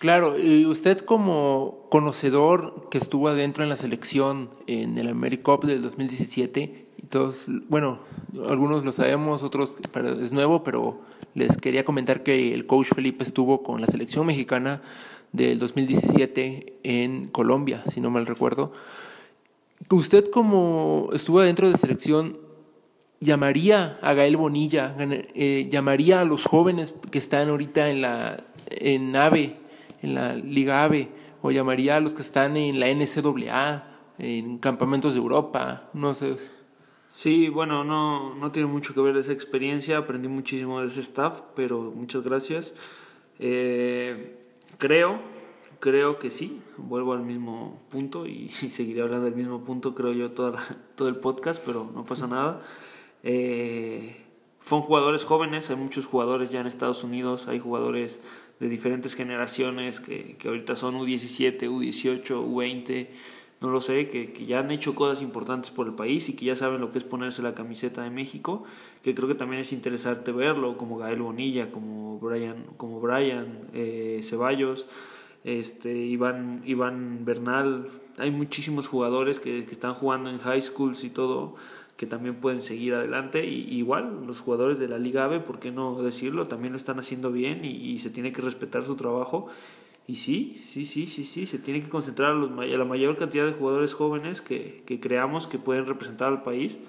Claro, 0.01 0.37
y 0.41 0.67
usted 0.67 0.99
como 0.99 1.87
conocedor 1.89 2.89
que 2.91 2.99
estuvo 2.99 3.29
adentro 3.29 3.63
en 3.63 3.69
la 3.69 3.77
selección 3.77 4.51
en 4.67 4.99
el 4.99 5.07
AmeriCup 5.07 5.63
del 5.63 5.83
2017, 5.83 6.87
y 7.01 7.07
todos, 7.07 7.45
bueno, 7.69 8.01
algunos 8.49 8.85
lo 8.85 8.91
sabemos, 8.91 9.45
otros 9.45 9.77
es 10.21 10.33
nuevo, 10.33 10.65
pero 10.65 11.01
les 11.35 11.59
quería 11.59 11.85
comentar 11.85 12.25
que 12.25 12.53
el 12.53 12.67
coach 12.67 12.89
Felipe 12.93 13.23
estuvo 13.23 13.63
con 13.63 13.81
la 13.81 13.87
selección 13.87 14.27
mexicana 14.27 14.83
del 15.33 15.59
2017 15.59 16.81
en 16.83 17.29
Colombia, 17.29 17.83
si 17.87 18.01
no 18.01 18.11
mal 18.11 18.27
recuerdo. 18.27 18.73
Usted 19.89 20.31
como 20.31 21.11
estuvo 21.13 21.41
dentro 21.41 21.69
de 21.69 21.77
selección, 21.77 22.39
llamaría 23.21 23.99
a 24.03 24.15
Gael 24.15 24.37
Bonilla, 24.37 24.95
eh, 24.99 25.69
llamaría 25.71 26.21
a 26.21 26.25
los 26.25 26.47
jóvenes 26.47 26.95
que 27.11 27.19
están 27.19 27.49
ahorita 27.49 27.91
en 27.91 28.03
la 28.03 28.45
en 28.71 29.17
AVE, 29.17 29.57
en 30.03 30.15
la 30.15 30.35
Liga 30.35 30.85
AVE, 30.85 31.09
o 31.43 31.51
llamaría 31.51 31.97
a 31.97 32.01
los 32.01 32.15
que 32.15 32.23
están 32.23 32.57
en 32.57 32.79
la 32.81 32.89
NCAA, 32.89 33.87
en 34.19 34.59
campamentos 34.59 35.15
de 35.15 35.21
Europa, 35.21 35.91
no 35.93 36.15
sé. 36.15 36.37
Sí, 37.09 37.49
bueno, 37.49 37.83
no, 37.83 38.35
no 38.37 38.53
tiene 38.53 38.69
mucho 38.69 38.95
que 38.95 39.01
ver 39.01 39.17
esa 39.17 39.33
experiencia, 39.33 39.99
aprendí 39.99 40.29
muchísimo 40.29 40.81
de 40.81 40.87
ese 40.87 41.01
staff, 41.01 41.41
pero 41.57 41.93
muchas 41.95 42.23
gracias. 42.23 42.73
Eh, 43.41 44.40
Creo, 44.81 45.21
creo 45.79 46.19
que 46.19 46.31
sí, 46.31 46.63
vuelvo 46.79 47.13
al 47.13 47.21
mismo 47.23 47.83
punto 47.91 48.25
y, 48.25 48.49
seguiré 48.49 49.03
hablando 49.03 49.27
del 49.27 49.35
mismo 49.35 49.63
punto, 49.63 49.95
creo 49.95 50.13
yo, 50.13 50.31
toda 50.31 50.59
todo 50.95 51.11
el 51.11 51.17
podcast, 51.17 51.63
pero 51.63 51.91
no 51.95 52.07
pasa 52.07 52.27
nada. 52.27 52.63
Eh, 53.23 54.25
son 54.65 54.81
jugadores 54.81 55.27
jóvenes, 55.27 55.69
hay 55.69 55.77
muchos 55.77 56.07
jugadores 56.07 56.51
ya 56.51 56.63
en 56.63 56.67
Estados 56.67 57.05
Unidos, 57.05 57.47
hay 57.47 57.59
jugadores 57.59 58.23
de 58.59 58.71
diferentes 58.71 59.15
generaciones 59.15 60.01
que, 60.01 60.37
que 60.39 60.49
ahorita 60.49 60.75
son 60.77 60.95
U17, 60.95 61.61
U18, 61.69 62.23
U20 62.25 63.09
no 63.61 63.69
lo 63.69 63.81
sé, 63.81 64.09
que, 64.09 64.33
que, 64.33 64.47
ya 64.47 64.61
han 64.61 64.71
hecho 64.71 64.95
cosas 64.95 65.21
importantes 65.23 65.71
por 65.71 65.87
el 65.87 65.95
país 65.95 66.29
y 66.31 66.35
que 66.35 66.47
ya 66.47 66.57
saben 66.57 66.81
lo 66.81 66.91
que 66.91 66.99
es 66.99 67.05
ponerse 67.05 67.43
la 67.43 67.55
camiseta 67.55 68.03
de 68.03 68.11
México, 68.11 68.65
que 69.03 69.15
creo 69.15 69.29
que 69.29 69.35
también 69.35 69.61
es 69.61 69.73
interesante 69.73 70.33
verlo, 70.33 70.79
como 70.79 70.97
Gael 70.97 71.21
Bonilla, 71.21 71.71
como 71.71 72.19
Brian, 72.19 72.65
como 72.79 73.01
Brian 73.01 73.69
eh, 73.75 74.21
Ceballos, 74.23 74.87
este, 75.45 75.95
Iván, 75.95 76.63
Iván 76.65 77.25
Bernal, 77.25 77.91
hay 78.17 78.31
muchísimos 78.31 78.89
jugadores 78.89 79.41
que, 79.41 79.65
que, 79.67 79.73
están 79.73 79.95
jugando 79.95 80.31
en 80.31 80.39
high 80.39 80.61
schools 80.63 81.05
y 81.05 81.11
todo, 81.11 81.55
que 81.99 82.07
también 82.07 82.37
pueden 82.37 82.63
seguir 82.63 82.95
adelante, 82.95 83.45
y 83.45 83.77
igual 83.77 84.27
los 84.27 84.41
jugadores 84.41 84.79
de 84.79 84.89
la 84.89 84.99
Liga 84.99 85.25
AVE, 85.25 85.41
por 85.41 85.61
qué 85.61 85.71
no 85.71 86.03
decirlo, 86.03 86.47
también 86.49 86.73
lo 86.73 86.79
están 86.79 86.99
haciendo 86.99 87.31
bien 87.31 87.63
y, 87.63 87.69
y 87.69 87.99
se 87.99 88.09
tiene 88.09 88.33
que 88.33 88.41
respetar 88.41 88.85
su 88.85 88.97
trabajo 88.97 89.49
y 90.11 90.17
sí, 90.17 90.61
sí, 90.61 90.85
sí, 90.85 91.07
sí, 91.07 91.23
sí, 91.23 91.47
se 91.47 91.61
tiene 91.61 91.81
que 91.81 91.89
concentrar 91.89 92.33
a, 92.33 92.35
la 92.35 92.85
mayor 92.85 93.17
cantidad 93.17 93.47
de 93.47 93.53
jugadores 93.53 93.95
jóvenes 93.95 94.41
que, 94.41 94.83
que 94.85 94.99
creamos 94.99 95.47
que 95.47 95.57
pueden 95.57 95.87
representar 95.87 96.33
al 96.33 96.43
país. 96.43 96.81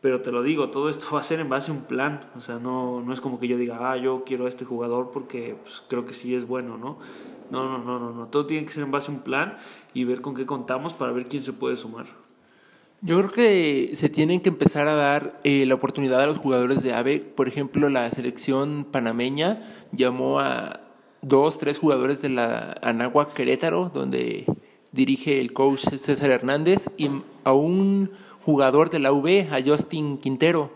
Pero 0.00 0.20
te 0.20 0.30
lo 0.30 0.44
digo, 0.44 0.70
todo 0.70 0.88
esto 0.88 1.08
va 1.12 1.18
a 1.18 1.24
ser 1.24 1.40
en 1.40 1.48
base 1.48 1.72
a 1.72 1.74
un 1.74 1.82
plan. 1.82 2.20
O 2.36 2.40
sea, 2.40 2.60
no, 2.60 3.00
no 3.00 3.12
es 3.12 3.20
como 3.20 3.40
que 3.40 3.48
yo 3.48 3.56
diga, 3.56 3.90
ah, 3.90 3.96
yo 3.96 4.22
quiero 4.24 4.46
a 4.46 4.48
este 4.48 4.64
jugador 4.64 5.10
porque 5.12 5.56
pues, 5.60 5.82
creo 5.88 6.04
que 6.04 6.14
sí 6.14 6.36
es 6.36 6.46
bueno, 6.46 6.78
¿no? 6.78 6.98
No, 7.50 7.64
no, 7.64 7.78
no, 7.78 7.98
no, 7.98 8.12
no. 8.12 8.26
Todo 8.28 8.46
tiene 8.46 8.64
que 8.64 8.72
ser 8.72 8.84
en 8.84 8.92
base 8.92 9.10
a 9.10 9.14
un 9.14 9.22
plan 9.22 9.58
y 9.92 10.04
ver 10.04 10.20
con 10.20 10.36
qué 10.36 10.46
contamos 10.46 10.94
para 10.94 11.10
ver 11.10 11.26
quién 11.26 11.42
se 11.42 11.52
puede 11.52 11.76
sumar. 11.76 12.06
Yo 13.00 13.18
creo 13.18 13.30
que 13.32 13.96
se 13.96 14.08
tienen 14.08 14.40
que 14.40 14.50
empezar 14.50 14.86
a 14.86 14.94
dar 14.94 15.40
eh, 15.42 15.66
la 15.66 15.74
oportunidad 15.74 16.20
a 16.20 16.26
los 16.26 16.38
jugadores 16.38 16.84
de 16.84 16.94
AVE. 16.94 17.18
Por 17.18 17.48
ejemplo, 17.48 17.88
la 17.88 18.08
selección 18.12 18.86
panameña 18.88 19.68
llamó 19.90 20.38
a, 20.38 20.91
dos, 21.22 21.58
tres 21.58 21.78
jugadores 21.78 22.20
de 22.20 22.28
la 22.28 22.74
Anagua 22.82 23.32
Querétaro, 23.32 23.90
donde 23.92 24.44
dirige 24.90 25.40
el 25.40 25.52
coach 25.52 25.80
César 25.96 26.30
Hernández, 26.30 26.90
y 26.96 27.08
a 27.44 27.54
un 27.54 28.10
jugador 28.44 28.90
de 28.90 28.98
la 28.98 29.12
UB, 29.12 29.46
a 29.50 29.62
Justin 29.64 30.18
Quintero. 30.18 30.70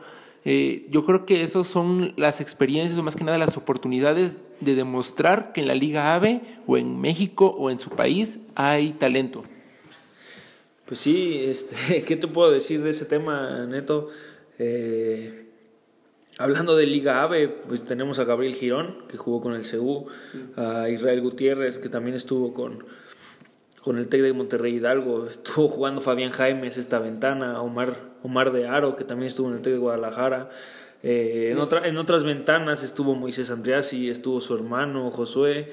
Eh, 0.44 0.86
yo 0.90 1.04
creo 1.04 1.26
que 1.26 1.42
esas 1.42 1.66
son 1.66 2.14
las 2.16 2.40
experiencias, 2.40 2.98
o 2.98 3.02
más 3.02 3.16
que 3.16 3.24
nada 3.24 3.36
las 3.36 3.56
oportunidades 3.56 4.38
de 4.60 4.74
demostrar 4.74 5.52
que 5.52 5.60
en 5.60 5.68
la 5.68 5.74
Liga 5.74 6.14
AVE, 6.14 6.40
o 6.66 6.76
en 6.76 7.00
México, 7.00 7.46
o 7.58 7.68
en 7.68 7.80
su 7.80 7.90
país, 7.90 8.38
hay 8.54 8.92
talento. 8.92 9.42
Pues 10.86 11.00
sí, 11.00 11.40
este, 11.42 12.04
¿qué 12.06 12.16
te 12.16 12.28
puedo 12.28 12.52
decir 12.52 12.82
de 12.82 12.90
ese 12.90 13.04
tema, 13.04 13.66
Neto? 13.66 14.08
Eh, 14.58 15.45
Hablando 16.38 16.76
de 16.76 16.84
Liga 16.84 17.22
AVE, 17.22 17.48
pues 17.48 17.84
tenemos 17.84 18.18
a 18.18 18.24
Gabriel 18.24 18.54
Girón, 18.54 18.98
que 19.08 19.16
jugó 19.16 19.40
con 19.40 19.54
el 19.54 19.62
CU, 19.68 20.06
a 20.56 20.90
Israel 20.90 21.22
Gutiérrez, 21.22 21.78
que 21.78 21.88
también 21.88 22.14
estuvo 22.14 22.52
con, 22.52 22.84
con 23.80 23.96
el 23.96 24.08
TEC 24.08 24.20
de 24.20 24.32
Monterrey 24.34 24.74
Hidalgo, 24.74 25.26
estuvo 25.26 25.66
jugando 25.66 26.02
Fabián 26.02 26.30
Jaimes 26.30 26.76
esta 26.76 26.98
ventana, 26.98 27.62
Omar, 27.62 27.96
Omar 28.22 28.52
de 28.52 28.66
Aro, 28.66 28.96
que 28.96 29.04
también 29.04 29.28
estuvo 29.28 29.48
en 29.48 29.54
el 29.54 29.62
TEC 29.62 29.74
de 29.74 29.78
Guadalajara. 29.78 30.50
Eh, 31.02 31.50
en, 31.52 31.58
otra, 31.58 31.88
en 31.88 31.96
otras 31.96 32.22
ventanas 32.22 32.82
estuvo 32.82 33.14
Moisés 33.14 33.50
Andreasi, 33.50 34.10
estuvo 34.10 34.42
su 34.42 34.54
hermano 34.54 35.10
Josué. 35.10 35.72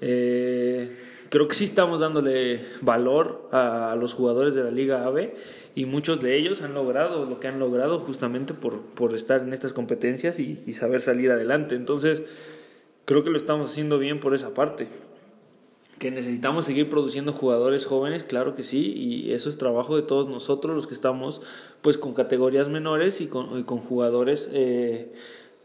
Eh, 0.00 0.96
creo 1.28 1.48
que 1.48 1.54
sí 1.54 1.64
estamos 1.64 2.00
dándole 2.00 2.60
valor 2.80 3.48
a, 3.52 3.96
los 3.98 4.14
jugadores 4.14 4.54
de 4.54 4.64
la 4.64 4.70
Liga 4.70 5.04
AVE 5.06 5.34
y 5.74 5.86
muchos 5.86 6.20
de 6.20 6.36
ellos 6.36 6.62
han 6.62 6.74
logrado 6.74 7.26
lo 7.26 7.40
que 7.40 7.48
han 7.48 7.58
logrado 7.58 7.98
justamente 7.98 8.54
por, 8.54 8.80
por 8.80 9.14
estar 9.14 9.40
en 9.40 9.52
estas 9.52 9.72
competencias 9.72 10.38
y, 10.38 10.72
saber 10.72 11.00
salir 11.00 11.30
adelante. 11.30 11.74
Entonces, 11.74 12.22
creo 13.04 13.24
que 13.24 13.30
lo 13.30 13.36
estamos 13.36 13.70
haciendo 13.70 13.98
bien 13.98 14.20
por 14.20 14.34
esa 14.34 14.54
parte. 14.54 14.88
Que 15.98 16.10
necesitamos 16.10 16.64
seguir 16.64 16.88
produciendo 16.88 17.32
jugadores 17.32 17.86
jóvenes, 17.86 18.24
claro 18.24 18.54
que 18.54 18.62
sí, 18.62 18.92
y 18.92 19.32
eso 19.32 19.48
es 19.48 19.58
trabajo 19.58 19.96
de 19.96 20.02
todos 20.02 20.28
nosotros, 20.28 20.74
los 20.74 20.86
que 20.86 20.94
estamos 20.94 21.40
pues 21.82 21.98
con 21.98 22.14
categorías 22.14 22.68
menores 22.68 23.20
y 23.20 23.28
con, 23.28 23.58
y 23.58 23.62
con 23.62 23.78
jugadores 23.78 24.48
eh, 24.52 25.12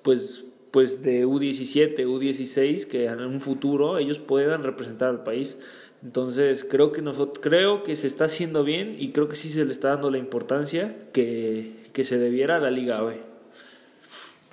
pues 0.03 0.45
pues 0.71 1.01
de 1.01 1.25
U17, 1.25 2.05
U16, 2.05 2.85
que 2.85 3.05
en 3.05 3.21
un 3.21 3.41
futuro 3.41 3.97
ellos 3.97 4.19
puedan 4.19 4.63
representar 4.63 5.09
al 5.09 5.23
país. 5.23 5.57
Entonces 6.03 6.65
creo 6.69 6.91
que 6.91 7.01
nosotros, 7.01 7.39
creo 7.41 7.83
que 7.83 7.95
se 7.95 8.07
está 8.07 8.25
haciendo 8.25 8.63
bien 8.63 8.95
y 8.97 9.11
creo 9.11 9.27
que 9.27 9.35
sí 9.35 9.49
se 9.49 9.65
le 9.65 9.71
está 9.71 9.89
dando 9.89 10.11
la 10.11 10.17
importancia 10.17 10.95
que, 11.11 11.73
que 11.91 12.05
se 12.05 12.17
debiera 12.17 12.57
a 12.57 12.59
la 12.59 12.71
Liga 12.71 13.01
B. 13.01 13.19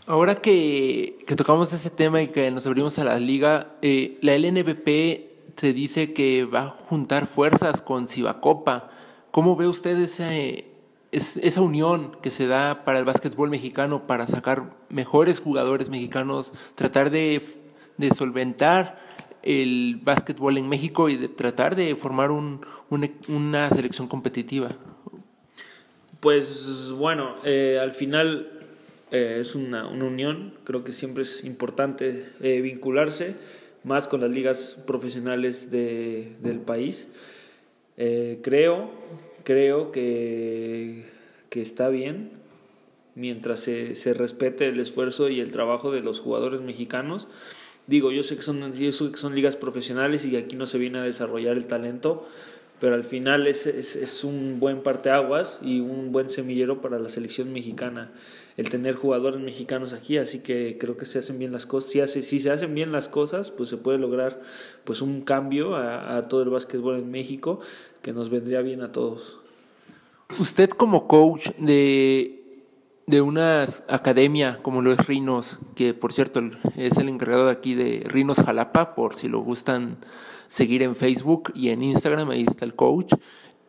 Ahora 0.06 0.37
que, 0.37 1.18
que, 1.26 1.35
tocamos 1.35 1.73
ese 1.73 1.90
tema 1.90 2.23
y 2.23 2.28
que 2.28 2.50
nos 2.52 2.64
abrimos 2.66 2.99
a 3.00 3.04
la 3.04 3.18
liga, 3.18 3.73
eh, 3.82 4.18
la 4.23 4.38
LNBP 4.38 5.56
se 5.56 5.73
dice 5.73 6.12
que 6.12 6.44
va 6.44 6.62
a 6.62 6.68
juntar 6.68 7.26
fuerzas 7.26 7.80
con 7.80 8.06
Cibacopa. 8.06 8.88
¿Cómo 9.32 9.56
ve 9.56 9.66
usted 9.66 9.99
ese, 9.99 10.66
es 11.16 11.38
esa 11.38 11.62
unión 11.62 12.14
que 12.20 12.30
se 12.30 12.46
da 12.46 12.85
para 12.85 12.99
el 12.99 13.06
básquetbol 13.06 13.49
mexicano, 13.49 14.06
para 14.06 14.26
sacar 14.26 14.75
mejores 14.90 15.40
jugadores 15.40 15.88
mexicanos, 15.88 16.52
tratar 16.75 17.08
de, 17.11 17.40
solventar 18.14 19.00
el 19.42 19.99
básquetbol 20.02 20.58
en 20.58 20.68
México 20.68 21.08
y 21.08 21.16
de 21.16 21.28
tratar 21.28 21.75
de 21.75 21.96
formar 21.96 22.30
un, 22.30 22.61
una 23.28 23.70
selección 23.70 24.08
competitiva. 24.08 24.68
Pues 26.20 26.90
bueno, 26.92 27.37
eh, 27.44 27.78
al 27.80 27.92
final 27.92 28.50
eh, 29.11 29.38
es 29.40 29.54
una, 29.54 29.88
unión, 29.88 30.52
creo 30.64 30.85
que 30.85 30.92
siempre 30.92 31.23
es 31.23 31.44
importante 31.44 32.26
eh, 32.42 32.61
vincularse 32.61 33.37
más 33.85 34.06
con 34.06 34.20
las 34.20 34.30
ligas 34.30 34.82
profesionales 34.87 35.70
de, 35.70 36.37
del 36.42 36.61
país. 36.61 37.08
creo 37.96 38.90
creo 39.47 39.93
que, 39.93 41.05
que 41.50 41.62
está 41.62 41.88
bien 41.88 42.33
mientras 43.15 43.61
se, 43.61 43.95
se, 43.95 44.12
respete 44.12 44.67
el 44.67 44.81
esfuerzo 44.81 45.29
y 45.29 45.38
el 45.38 45.53
trabajo 45.53 45.93
de 45.93 46.00
los 46.00 46.19
jugadores 46.19 46.62
mexicanos. 46.62 47.29
Digo, 47.87 48.11
yo 48.11 48.25
sé 48.25 48.35
que 48.35 48.43
son, 48.43 48.73
yo 48.73 48.93
sé 48.93 49.12
que 49.12 49.17
son 49.17 49.37
ligas 49.37 49.55
profesionales 49.55 50.26
y 50.26 50.37
aquí 50.37 50.57
no 50.57 50.67
se 50.67 50.79
viene 50.79 50.99
a 50.99 51.03
desarrollar 51.03 51.57
el 51.57 51.67
talento, 51.67 52.26
pero 52.81 52.97
al 52.97 53.05
final 53.05 53.47
es, 53.47 53.69
es, 53.69 53.95
es 53.95 54.25
un 54.25 54.59
buen 54.59 54.83
parteaguas 54.83 55.61
y 55.62 55.79
un 55.79 56.11
buen 56.11 56.29
semillero 56.29 56.81
para 56.81 56.99
la 56.99 57.09
selección 57.09 57.53
mexicana 57.53 58.11
el 58.57 58.71
tener 58.71 58.95
jugadores 58.95 59.38
mexicanos 59.41 59.93
aquí, 59.93 60.17
así 60.17 60.38
que 60.38 60.79
creo 60.79 60.97
que 60.97 61.05
se 61.05 61.19
hacen 61.19 61.38
bien 61.38 61.53
las 61.53 61.67
cosas. 61.67 61.91
Si, 61.91 62.00
hace, 62.00 62.23
si 62.23 62.41
se 62.41 62.50
hacen 62.50 62.75
bien 62.75 62.91
las 62.91 63.09
cosas, 63.09 63.50
pues 63.50 63.69
se 63.69 63.76
puede 63.76 63.99
lograr 63.99 64.41
pues 64.85 65.03
un 65.03 65.21
cambio 65.21 65.76
a, 65.76 66.17
a 66.17 66.29
todo 66.29 66.43
el 66.43 66.49
básquetbol 66.49 66.97
en 66.97 67.11
México 67.11 67.61
que 68.07 68.13
nos 68.13 68.31
vendría 68.31 68.63
bien 68.63 68.83
a 68.83 68.93
todos. 68.93 69.41
Usted 70.39 70.71
como 70.71 71.09
coach 71.09 71.49
de, 71.59 72.63
de 73.05 73.21
una 73.21 73.65
academia 73.89 74.61
como 74.63 74.81
lo 74.81 74.93
es 74.93 75.09
Rinos, 75.09 75.59
que 75.75 75.93
por 75.93 76.13
cierto 76.13 76.41
es 76.77 76.99
el 76.99 77.09
encargado 77.09 77.47
de 77.47 77.51
aquí 77.51 77.75
de 77.75 78.05
Rinos 78.07 78.39
Jalapa, 78.39 78.95
por 78.95 79.17
si 79.17 79.27
lo 79.27 79.41
gustan 79.41 79.99
seguir 80.47 80.85
en 80.85 80.95
Facebook 80.95 81.51
y 81.53 81.71
en 81.71 81.83
Instagram, 81.83 82.31
ahí 82.31 82.45
está 82.47 82.65
el 82.65 82.77
coach. 82.77 83.13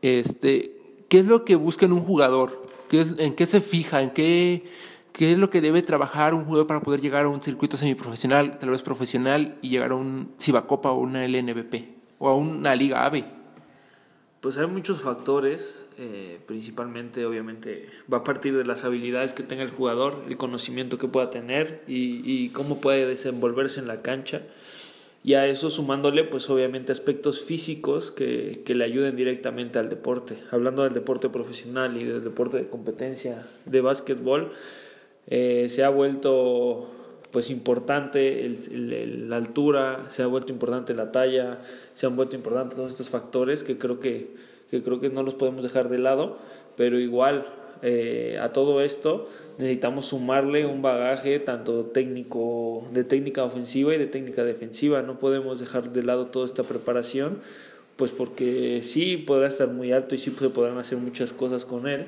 Este, 0.04 0.78
¿Qué 1.10 1.18
es 1.18 1.26
lo 1.26 1.44
que 1.44 1.56
busca 1.56 1.88
en 1.88 1.94
un 1.94 2.04
jugador? 2.04 2.70
¿En 2.92 3.34
qué 3.34 3.48
se 3.48 3.60
fija? 3.60 4.04
¿En 4.04 4.12
qué, 4.12 4.70
qué 5.14 5.32
es 5.32 5.40
lo 5.40 5.50
que 5.50 5.62
debe 5.62 5.82
trabajar 5.82 6.36
un 6.36 6.46
jugador 6.46 6.68
para 6.68 6.82
poder 6.82 7.02
llegar 7.02 7.26
a 7.26 7.30
un 7.30 7.42
circuito 7.42 7.76
semiprofesional, 7.76 8.60
tal 8.60 8.70
vez 8.70 8.84
profesional, 8.84 9.58
y 9.64 9.70
llegar 9.70 9.94
a 9.94 9.96
un 9.96 10.34
Cibacopa 10.40 10.92
o 10.92 11.00
una 11.00 11.28
LNBP 11.28 11.74
o 12.20 12.30
a 12.30 12.36
una 12.36 12.76
Liga 12.76 13.04
AVE? 13.04 13.37
Pues 14.42 14.58
hay 14.58 14.68
muchos 14.68 15.02
factores, 15.02 15.88
eh, 15.98 16.40
principalmente 16.46 17.26
obviamente 17.26 17.90
va 18.12 18.18
a 18.18 18.24
partir 18.24 18.56
de 18.56 18.64
las 18.66 18.84
habilidades 18.84 19.34
que 19.34 19.44
tenga 19.44 19.64
el 19.64 19.72
jugador, 19.72 20.24
el 20.28 20.38
conocimiento 20.38 20.98
que 20.98 21.08
pueda 21.08 21.30
tener 21.32 21.82
y, 21.88 22.22
y 22.24 22.50
cómo 22.50 22.80
puede 22.80 23.08
desenvolverse 23.08 23.80
en 23.80 23.88
la 23.88 24.02
cancha 24.04 24.44
y 25.24 25.34
a 25.34 25.46
eso 25.48 25.70
sumándole 25.70 26.24
pues 26.24 26.50
obviamente 26.50 26.92
aspectos 26.92 27.42
físicos 27.42 28.12
que, 28.12 28.62
que, 28.64 28.76
le 28.76 28.86
ayuden 28.86 29.16
directamente 29.16 29.80
al 29.80 29.90
deporte. 29.90 30.38
Hablando 30.52 30.84
del 30.84 30.94
deporte 30.94 31.28
profesional 31.28 31.98
y 32.02 32.06
del 32.06 32.24
deporte 32.24 32.58
de 32.58 32.70
competencia 32.70 33.46
de 33.66 33.82
básquetbol, 33.82 34.54
eh, 35.28 35.68
se 35.70 35.84
ha 35.84 35.90
vuelto 35.90 36.90
pues 37.38 37.52
importante 37.52 38.48
el, 38.48 39.30
la 39.30 39.36
altura, 39.36 40.08
se 40.10 40.24
ha 40.24 40.26
vuelto 40.26 40.52
importante 40.52 40.96
la 40.96 41.12
talla, 41.12 41.60
se 41.94 42.08
han 42.08 42.16
vuelto 42.16 42.36
importantes 42.36 42.78
todos 42.78 42.90
estos 42.90 43.10
factores 43.10 43.64
que 43.64 43.78
creo 43.78 44.00
que, 44.00 44.32
que 44.72 44.82
creo 44.82 45.00
que 45.00 45.12
no 45.12 45.22
los 45.22 45.36
podemos 45.36 45.62
dejar 45.62 45.88
de 45.90 46.00
lado, 46.00 46.40
pero 46.76 47.00
igual 47.00 47.46
eh, 47.84 48.40
a 48.42 48.54
todo 48.54 48.82
esto 48.82 49.28
necesitamos 49.60 50.08
sumarle 50.08 50.66
un 50.66 50.82
bagaje 50.82 51.38
tanto 51.40 51.86
técnico 51.86 52.88
de 52.92 53.04
técnica 53.04 53.44
ofensiva 53.44 53.94
y 53.94 54.00
de 54.00 54.08
técnica 54.08 54.44
defensiva. 54.44 55.04
No 55.04 55.20
podemos 55.20 55.60
dejar 55.60 55.92
de 55.92 56.02
lado 56.02 56.26
toda 56.26 56.48
esta 56.48 56.64
preparación, 56.64 57.42
pues 57.98 58.12
porque 58.12 58.82
sí 58.84 59.18
podrá 59.18 59.48
estar 59.48 59.68
muy 59.70 59.92
alto 59.92 60.14
y 60.14 60.20
sí 60.20 60.34
se 60.38 60.50
podrán 60.50 60.78
hacer 60.78 61.00
muchas 61.00 61.34
cosas 61.34 61.66
con 61.66 61.88
él, 61.88 62.08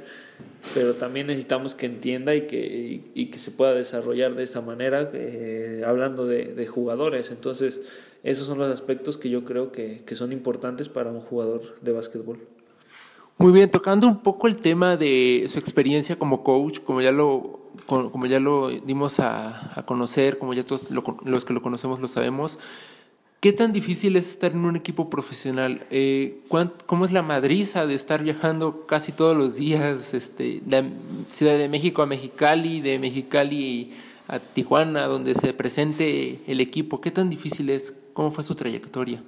pero 0.76 0.94
también 0.94 1.28
necesitamos 1.28 1.74
que 1.74 1.88
entienda 1.88 2.36
y 2.36 2.46
que, 2.46 3.02
y, 3.14 3.26
que 3.26 3.40
se 3.40 3.50
pueda 3.50 3.74
desarrollar 3.74 4.36
de 4.36 4.44
esta 4.44 4.62
manera, 4.62 5.10
eh, 5.14 5.84
hablando 5.86 6.28
de, 6.28 6.54
de, 6.54 6.68
jugadores. 6.68 7.32
Entonces, 7.32 7.82
esos 8.24 8.46
son 8.46 8.60
los 8.60 8.70
aspectos 8.70 9.18
que 9.18 9.32
yo 9.32 9.44
creo 9.44 9.72
que, 9.72 10.04
que 10.06 10.16
son 10.16 10.32
importantes 10.32 10.90
para 10.90 11.10
un 11.12 11.22
jugador 11.22 11.80
de 11.82 11.92
básquetbol. 11.92 12.38
Muy 13.40 13.52
bien, 13.52 13.72
tocando 13.72 14.08
un 14.08 14.22
poco 14.22 14.48
el 14.48 14.58
tema 14.58 14.96
de 14.96 15.48
su 15.50 15.58
experiencia 15.58 16.18
como 16.18 16.44
coach, 16.44 16.82
como 16.82 17.02
ya 17.02 17.12
lo, 17.12 17.62
como 17.88 18.28
ya 18.28 18.40
lo 18.40 18.70
dimos 18.70 19.20
a, 19.20 19.80
a 19.80 19.86
conocer, 19.88 20.38
como 20.38 20.54
ya 20.54 20.62
todos 20.62 20.92
lo, 20.92 21.04
los 21.24 21.46
que 21.46 21.54
lo 21.54 21.62
conocemos 21.64 22.00
lo 22.00 22.08
sabemos, 22.08 22.60
¿qué 23.40 23.54
tan 23.54 23.72
difícil 23.72 24.16
es 24.16 24.30
estar 24.30 24.52
en 24.52 24.66
un 24.66 24.76
equipo 24.76 25.10
profesional? 25.10 25.86
Eh, 25.90 26.40
¿Cómo 26.86 27.06
es 27.06 27.12
la 27.12 27.22
madriza 27.22 27.86
de 27.86 27.96
estar 27.96 28.24
viajando 28.24 28.86
casi 28.86 29.12
todos 29.12 29.36
los 29.36 29.56
días 29.56 30.14
este, 30.14 30.62
de 30.66 30.92
Ciudad 31.32 31.58
de 31.58 31.70
México 31.70 32.02
a 32.02 32.06
Mexicali, 32.06 32.82
de 32.82 33.00
Mexicali 33.00 33.94
a 34.28 34.40
Tijuana, 34.40 35.06
donde 35.06 35.36
se 35.36 35.54
presente 35.54 36.40
el 36.48 36.62
equipo? 36.62 37.02
¿Qué 37.02 37.12
tan 37.12 37.30
difícil 37.30 37.70
es? 37.70 37.94
¿Cómo 38.14 38.32
fue 38.32 38.44
su 38.44 38.56
trayectoria? 38.56 39.24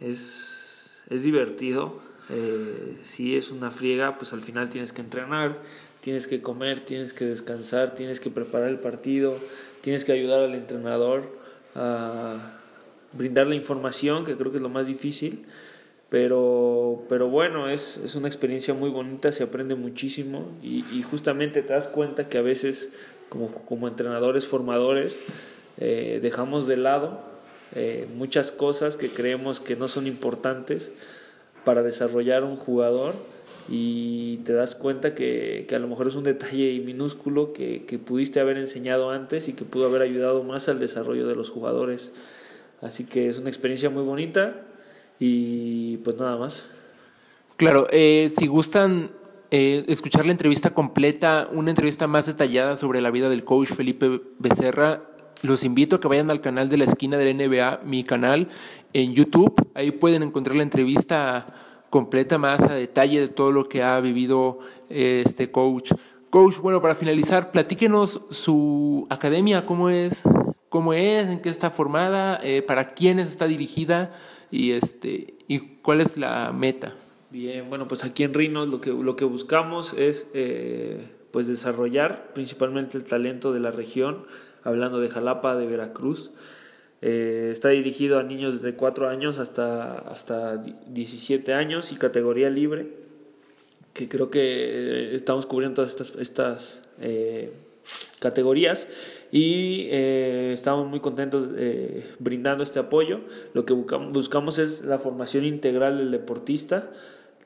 Es, 0.00 1.04
es 1.08 1.22
divertido 1.22 2.08
eh, 2.30 2.96
si 3.04 3.36
es 3.36 3.50
una 3.50 3.70
friega, 3.70 4.18
pues 4.18 4.32
al 4.32 4.42
final 4.42 4.68
tienes 4.68 4.92
que 4.92 5.00
entrenar, 5.00 5.62
tienes 6.00 6.26
que 6.26 6.42
comer, 6.42 6.80
tienes 6.80 7.12
que 7.12 7.24
descansar, 7.24 7.94
tienes 7.94 8.20
que 8.20 8.30
preparar 8.30 8.68
el 8.68 8.78
partido, 8.78 9.38
tienes 9.80 10.04
que 10.04 10.12
ayudar 10.12 10.42
al 10.42 10.54
entrenador 10.54 11.38
a 11.74 12.57
brindar 13.18 13.46
la 13.48 13.56
información, 13.56 14.24
que 14.24 14.36
creo 14.36 14.50
que 14.50 14.58
es 14.58 14.62
lo 14.62 14.70
más 14.70 14.86
difícil. 14.86 15.44
Pero, 16.08 17.04
pero 17.10 17.28
bueno, 17.28 17.68
es, 17.68 17.98
es 17.98 18.14
una 18.14 18.28
experiencia 18.28 18.72
muy 18.72 18.88
bonita, 18.88 19.30
se 19.30 19.42
aprende 19.42 19.74
muchísimo 19.74 20.48
y, 20.62 21.02
justamente 21.02 21.60
te 21.60 21.74
das 21.74 21.86
cuenta 21.86 22.30
que 22.30 22.38
a 22.38 22.42
veces 22.42 22.88
como, 23.28 23.52
como 23.66 23.88
entrenadores 23.88 24.46
formadores 24.46 25.18
eh, 25.76 26.18
dejamos 26.22 26.66
de 26.66 26.78
lado 26.78 27.20
eh, 27.74 28.08
muchas 28.16 28.52
cosas 28.52 28.96
que 28.96 29.10
creemos 29.10 29.60
que 29.60 29.76
no 29.76 29.86
son 29.86 30.06
importantes 30.06 30.92
para 31.64 31.82
desarrollar 31.82 32.42
un 32.42 32.56
jugador 32.56 33.14
y 33.68 34.38
te 34.38 34.54
das 34.54 34.74
cuenta 34.74 35.14
que, 35.14 35.66
que, 35.68 35.76
a 35.76 35.78
lo 35.78 35.88
mejor 35.88 36.08
es 36.08 36.14
un 36.14 36.24
detalle 36.24 36.80
minúsculo 36.80 37.52
que, 37.52 37.84
que, 37.84 37.98
pudiste 37.98 38.40
haber 38.40 38.56
enseñado 38.56 39.10
antes 39.10 39.48
y 39.48 39.54
que 39.54 39.66
pudo 39.66 39.84
haber 39.84 40.00
ayudado 40.00 40.42
más 40.42 40.70
al 40.70 40.80
desarrollo 40.80 41.26
de 41.26 41.34
los 41.34 41.50
jugadores. 41.50 42.12
Así 42.80 43.04
que 43.04 43.28
es 43.28 43.38
una 43.38 43.48
experiencia 43.48 43.90
muy 43.90 44.02
bonita 44.02 44.54
y 45.18 45.96
pues 45.98 46.16
nada 46.16 46.36
más. 46.36 46.64
Claro, 47.56 47.88
eh, 47.90 48.32
si 48.38 48.46
gustan 48.46 49.10
eh, 49.50 49.84
escuchar 49.88 50.26
la 50.26 50.32
entrevista 50.32 50.70
completa, 50.70 51.48
una 51.52 51.70
entrevista 51.70 52.06
más 52.06 52.26
detallada 52.26 52.76
sobre 52.76 53.00
la 53.00 53.10
vida 53.10 53.28
del 53.28 53.44
coach 53.44 53.68
Felipe 53.68 54.20
Becerra, 54.38 55.02
los 55.42 55.64
invito 55.64 55.96
a 55.96 56.00
que 56.00 56.08
vayan 56.08 56.30
al 56.30 56.40
canal 56.40 56.68
de 56.68 56.76
la 56.76 56.84
esquina 56.84 57.16
del 57.16 57.36
NBA, 57.36 57.80
mi 57.84 58.04
canal 58.04 58.48
en 58.92 59.14
YouTube. 59.14 59.54
Ahí 59.74 59.90
pueden 59.90 60.22
encontrar 60.22 60.56
la 60.56 60.62
entrevista 60.62 61.46
completa 61.90 62.38
más 62.38 62.60
a 62.60 62.74
detalle 62.74 63.20
de 63.20 63.28
todo 63.28 63.52
lo 63.52 63.68
que 63.68 63.82
ha 63.82 64.00
vivido 64.00 64.58
eh, 64.90 65.22
este 65.24 65.50
coach. 65.50 65.92
Coach, 66.30 66.58
bueno, 66.58 66.82
para 66.82 66.94
finalizar, 66.94 67.50
platíquenos 67.50 68.20
su 68.30 69.06
academia, 69.08 69.64
cómo 69.64 69.88
es, 69.88 70.22
cómo 70.68 70.92
es, 70.92 71.28
en 71.28 71.40
qué 71.40 71.48
está 71.48 71.70
formada, 71.70 72.38
eh, 72.42 72.62
para 72.62 72.94
quiénes 72.94 73.28
está 73.28 73.46
dirigida 73.46 74.14
y 74.50 74.72
este 74.72 75.34
y 75.46 75.60
cuál 75.82 76.00
es 76.00 76.16
la 76.16 76.52
meta. 76.52 76.94
Bien, 77.30 77.68
bueno, 77.68 77.88
pues 77.88 78.04
aquí 78.04 78.24
en 78.24 78.34
Rinos 78.34 78.68
lo 78.68 78.80
que 78.80 78.90
lo 78.90 79.16
que 79.16 79.24
buscamos 79.24 79.94
es 79.94 80.28
eh, 80.34 81.08
pues 81.30 81.46
desarrollar 81.46 82.32
principalmente 82.34 82.96
el 82.96 83.04
talento 83.04 83.52
de 83.52 83.60
la 83.60 83.70
región, 83.70 84.26
hablando 84.64 85.00
de 85.00 85.08
Jalapa, 85.08 85.56
de 85.56 85.66
Veracruz. 85.66 86.30
Eh, 87.00 87.50
está 87.52 87.68
dirigido 87.68 88.18
a 88.18 88.24
niños 88.24 88.54
desde 88.54 88.76
4 88.76 89.08
años 89.08 89.38
hasta, 89.38 89.98
hasta 89.98 90.56
17 90.56 91.54
años 91.54 91.92
y 91.92 91.96
categoría 91.96 92.50
libre, 92.50 92.88
que 93.92 94.08
creo 94.08 94.30
que 94.30 94.40
eh, 94.40 95.14
estamos 95.14 95.46
cubriendo 95.46 95.76
todas 95.76 95.90
estas, 95.90 96.12
estas 96.18 96.82
eh, 97.00 97.52
categorías 98.18 98.88
y 99.30 99.88
estamos 99.90 100.88
muy 100.88 101.00
contentos 101.00 101.48
brindando 102.18 102.62
este 102.62 102.78
apoyo. 102.78 103.20
Lo 103.54 103.64
que 103.64 103.72
buscamos 103.72 104.58
es 104.58 104.84
la 104.84 104.98
formación 104.98 105.44
integral 105.44 105.98
del 105.98 106.10
deportista 106.10 106.90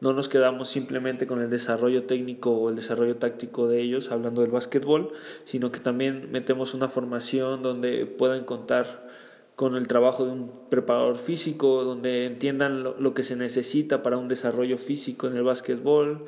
no 0.03 0.13
nos 0.13 0.29
quedamos 0.29 0.67
simplemente 0.67 1.29
con 1.29 1.41
el 1.41 1.49
desarrollo 1.49 2.03
técnico 2.07 2.51
o 2.51 2.71
el 2.71 2.75
desarrollo 2.75 3.19
táctico 3.19 3.69
de 3.69 3.81
ellos, 3.83 4.11
hablando 4.11 4.41
del 4.43 4.51
básquetbol, 4.51 5.13
sino 5.45 5.71
que 5.71 5.79
también 5.79 6.33
metemos 6.33 6.75
una 6.75 6.89
formación 6.89 7.63
donde 7.63 8.07
puedan 8.07 8.43
contar 8.43 9.07
con 9.55 9.77
el 9.77 9.87
trabajo 9.87 10.25
de 10.25 10.33
un 10.33 10.51
preparador 10.69 11.19
físico, 11.19 11.85
donde 11.85 12.27
entiendan 12.27 12.83
lo, 12.83 13.15
que 13.15 13.23
se 13.23 13.37
necesita 13.37 14.03
para 14.03 14.19
un 14.19 14.27
desarrollo 14.27 14.77
físico 14.77 15.29
en 15.29 15.37
el 15.37 15.45
básquetbol. 15.45 16.25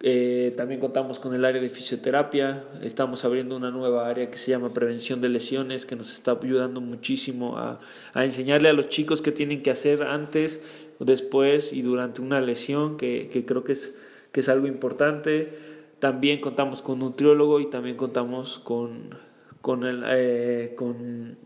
Eh, 0.00 0.52
también 0.56 0.78
contamos 0.78 1.18
con 1.18 1.34
el 1.34 1.44
área 1.44 1.60
de 1.60 1.70
fisioterapia, 1.70 2.64
estamos 2.82 3.24
abriendo 3.24 3.56
una 3.56 3.70
nueva 3.70 4.06
área 4.08 4.30
que 4.30 4.36
se 4.36 4.50
llama 4.50 4.74
prevención 4.74 5.22
de 5.22 5.30
lesiones, 5.30 5.86
que 5.86 5.96
nos 5.96 6.12
está 6.12 6.32
ayudando 6.32 6.82
muchísimo 6.82 7.56
a, 7.56 7.80
a 8.12 8.24
enseñarle 8.24 8.68
a 8.68 8.74
los 8.74 8.90
chicos 8.90 9.22
qué 9.22 9.32
tienen 9.32 9.62
que 9.62 9.70
hacer 9.70 10.02
antes 10.02 10.62
después 11.00 11.72
y 11.72 11.82
durante 11.82 12.20
una 12.20 12.40
lesión, 12.40 12.96
que, 12.96 13.28
que 13.32 13.44
creo 13.44 13.64
que 13.64 13.72
es, 13.72 13.96
que 14.32 14.40
es 14.40 14.48
algo 14.48 14.66
importante. 14.66 15.58
También 15.98 16.40
contamos 16.40 16.82
con 16.82 16.98
nutriólogo 16.98 17.58
y 17.60 17.70
también 17.70 17.96
contamos 17.96 18.58
con, 18.58 19.14
con, 19.62 19.84
el, 19.84 20.04
eh, 20.06 20.74
con, 20.76 21.38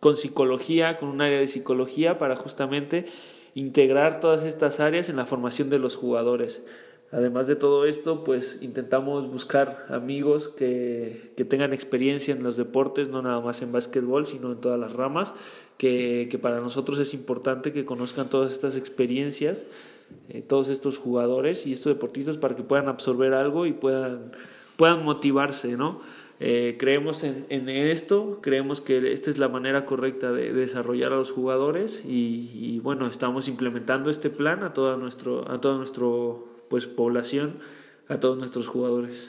con 0.00 0.16
psicología, 0.16 0.96
con 0.96 1.08
un 1.08 1.20
área 1.20 1.38
de 1.38 1.46
psicología 1.46 2.18
para 2.18 2.34
justamente 2.34 3.06
integrar 3.54 4.18
todas 4.18 4.44
estas 4.44 4.80
áreas 4.80 5.08
en 5.08 5.16
la 5.16 5.26
formación 5.26 5.70
de 5.70 5.78
los 5.78 5.94
jugadores. 5.94 6.64
Además 7.12 7.46
de 7.46 7.56
todo 7.56 7.84
esto, 7.84 8.24
pues 8.24 8.58
intentamos 8.62 9.30
buscar 9.30 9.84
amigos 9.90 10.48
que, 10.48 11.32
que, 11.36 11.44
tengan 11.44 11.74
experiencia 11.74 12.34
en 12.34 12.42
los 12.42 12.56
deportes, 12.56 13.10
no 13.10 13.20
nada 13.20 13.38
más 13.40 13.60
en 13.60 13.70
básquetbol, 13.70 14.24
sino 14.24 14.52
en 14.52 14.62
todas 14.62 14.80
las 14.80 14.94
ramas, 14.94 15.34
que, 15.76 16.28
que 16.30 16.38
para 16.38 16.60
nosotros 16.60 16.98
es 16.98 17.12
importante 17.12 17.74
que 17.74 17.84
conozcan 17.84 18.30
todas 18.30 18.50
estas 18.50 18.78
experiencias, 18.78 19.66
eh, 20.30 20.40
todos 20.40 20.70
estos 20.70 20.96
jugadores 20.96 21.66
y 21.66 21.72
estos 21.72 21.92
deportistas 21.92 22.38
para 22.38 22.56
que 22.56 22.62
puedan 22.62 22.88
absorber 22.88 23.34
algo 23.34 23.66
y 23.66 23.74
puedan, 23.74 24.32
puedan 24.76 25.04
motivarse, 25.04 25.76
¿no? 25.76 26.00
Eh, 26.40 26.76
creemos 26.78 27.24
en, 27.24 27.44
en, 27.50 27.68
esto, 27.68 28.38
creemos 28.40 28.80
que 28.80 29.12
esta 29.12 29.28
es 29.28 29.36
la 29.36 29.48
manera 29.48 29.84
correcta 29.84 30.32
de, 30.32 30.54
desarrollar 30.54 31.12
a 31.12 31.16
los 31.16 31.30
jugadores 31.30 32.04
y, 32.06 32.50
y, 32.54 32.80
bueno, 32.80 33.06
estamos 33.06 33.48
implementando 33.48 34.08
este 34.08 34.30
plan 34.30 34.64
a, 34.64 34.72
toda 34.72 34.96
nuestro, 34.96 35.48
a 35.50 35.60
todo 35.60 35.76
nuestro 35.76 36.51
pues 36.72 36.86
población 36.86 37.58
a 38.08 38.18
todos 38.18 38.38
nuestros 38.38 38.66
jugadores. 38.66 39.28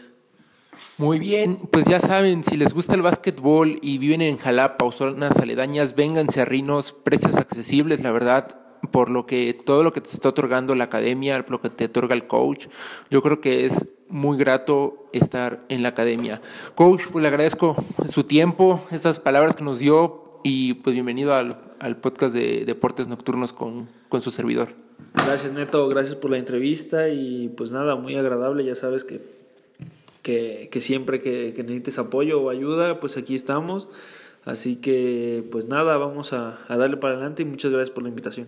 Muy 0.97 1.19
bien, 1.19 1.57
pues 1.73 1.83
ya 1.83 1.99
saben, 1.99 2.45
si 2.45 2.55
les 2.55 2.73
gusta 2.73 2.95
el 2.95 3.01
básquetbol 3.01 3.79
y 3.81 3.97
viven 3.97 4.21
en 4.21 4.37
Jalapa 4.37 4.85
o 4.85 4.93
zonas 4.93 5.37
aledañas, 5.39 5.93
vénganse 5.93 6.39
a 6.39 6.45
Rinos, 6.45 6.93
precios 6.93 7.35
accesibles, 7.35 8.01
la 8.01 8.11
verdad, 8.11 8.57
por 8.91 9.09
lo 9.09 9.25
que 9.25 9.53
todo 9.53 9.83
lo 9.83 9.91
que 9.91 9.99
te 9.99 10.11
está 10.11 10.29
otorgando 10.29 10.73
la 10.73 10.85
academia, 10.85 11.43
lo 11.45 11.59
que 11.59 11.69
te 11.69 11.83
otorga 11.83 12.15
el 12.15 12.27
coach, 12.27 12.67
yo 13.11 13.21
creo 13.21 13.41
que 13.41 13.65
es 13.65 13.89
muy 14.07 14.37
grato 14.37 15.09
estar 15.11 15.65
en 15.67 15.83
la 15.83 15.89
academia. 15.89 16.41
Coach, 16.75 17.07
pues 17.11 17.23
le 17.23 17.27
agradezco 17.27 17.75
su 18.07 18.23
tiempo, 18.23 18.81
estas 18.89 19.19
palabras 19.19 19.57
que 19.57 19.65
nos 19.65 19.79
dio 19.79 20.39
y 20.45 20.75
pues 20.75 20.93
bienvenido 20.93 21.35
al, 21.35 21.73
al 21.81 21.97
podcast 21.97 22.33
de 22.33 22.63
Deportes 22.63 23.09
Nocturnos 23.09 23.51
con, 23.51 23.89
con 24.07 24.21
su 24.21 24.31
servidor. 24.31 24.82
Gracias 25.13 25.53
Neto, 25.53 25.87
gracias 25.87 26.15
por 26.15 26.31
la 26.31 26.37
entrevista 26.37 27.09
y 27.09 27.49
pues 27.49 27.71
nada, 27.71 27.95
muy 27.95 28.15
agradable, 28.15 28.65
ya 28.65 28.75
sabes 28.75 29.03
que, 29.03 29.21
que, 30.21 30.81
siempre 30.81 31.21
que, 31.21 31.53
que, 31.55 31.63
necesites 31.63 31.99
apoyo 31.99 32.41
o 32.41 32.49
ayuda, 32.49 32.99
pues 32.99 33.17
aquí 33.17 33.35
estamos. 33.35 33.87
Así 34.45 34.75
que 34.75 35.43
pues 35.51 35.65
nada, 35.65 35.97
vamos 35.97 36.33
a, 36.33 36.59
a 36.67 36.77
darle 36.77 36.97
para 36.97 37.13
adelante 37.13 37.43
y 37.43 37.45
muchas 37.45 37.71
gracias 37.71 37.91
por 37.91 38.03
la 38.03 38.09
invitación. 38.09 38.47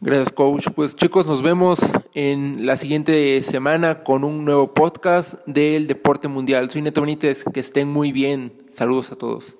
Gracias, 0.00 0.30
coach. 0.30 0.68
Pues 0.74 0.94
chicos, 0.94 1.26
nos 1.26 1.42
vemos 1.42 1.80
en 2.14 2.66
la 2.66 2.76
siguiente 2.76 3.42
semana 3.42 4.04
con 4.04 4.22
un 4.22 4.44
nuevo 4.44 4.72
podcast 4.72 5.34
del 5.46 5.88
Deporte 5.88 6.28
Mundial. 6.28 6.70
Soy 6.70 6.82
Neto 6.82 7.00
Benítez, 7.00 7.44
que 7.52 7.58
estén 7.58 7.88
muy 7.88 8.12
bien. 8.12 8.52
Saludos 8.70 9.10
a 9.10 9.16
todos. 9.16 9.57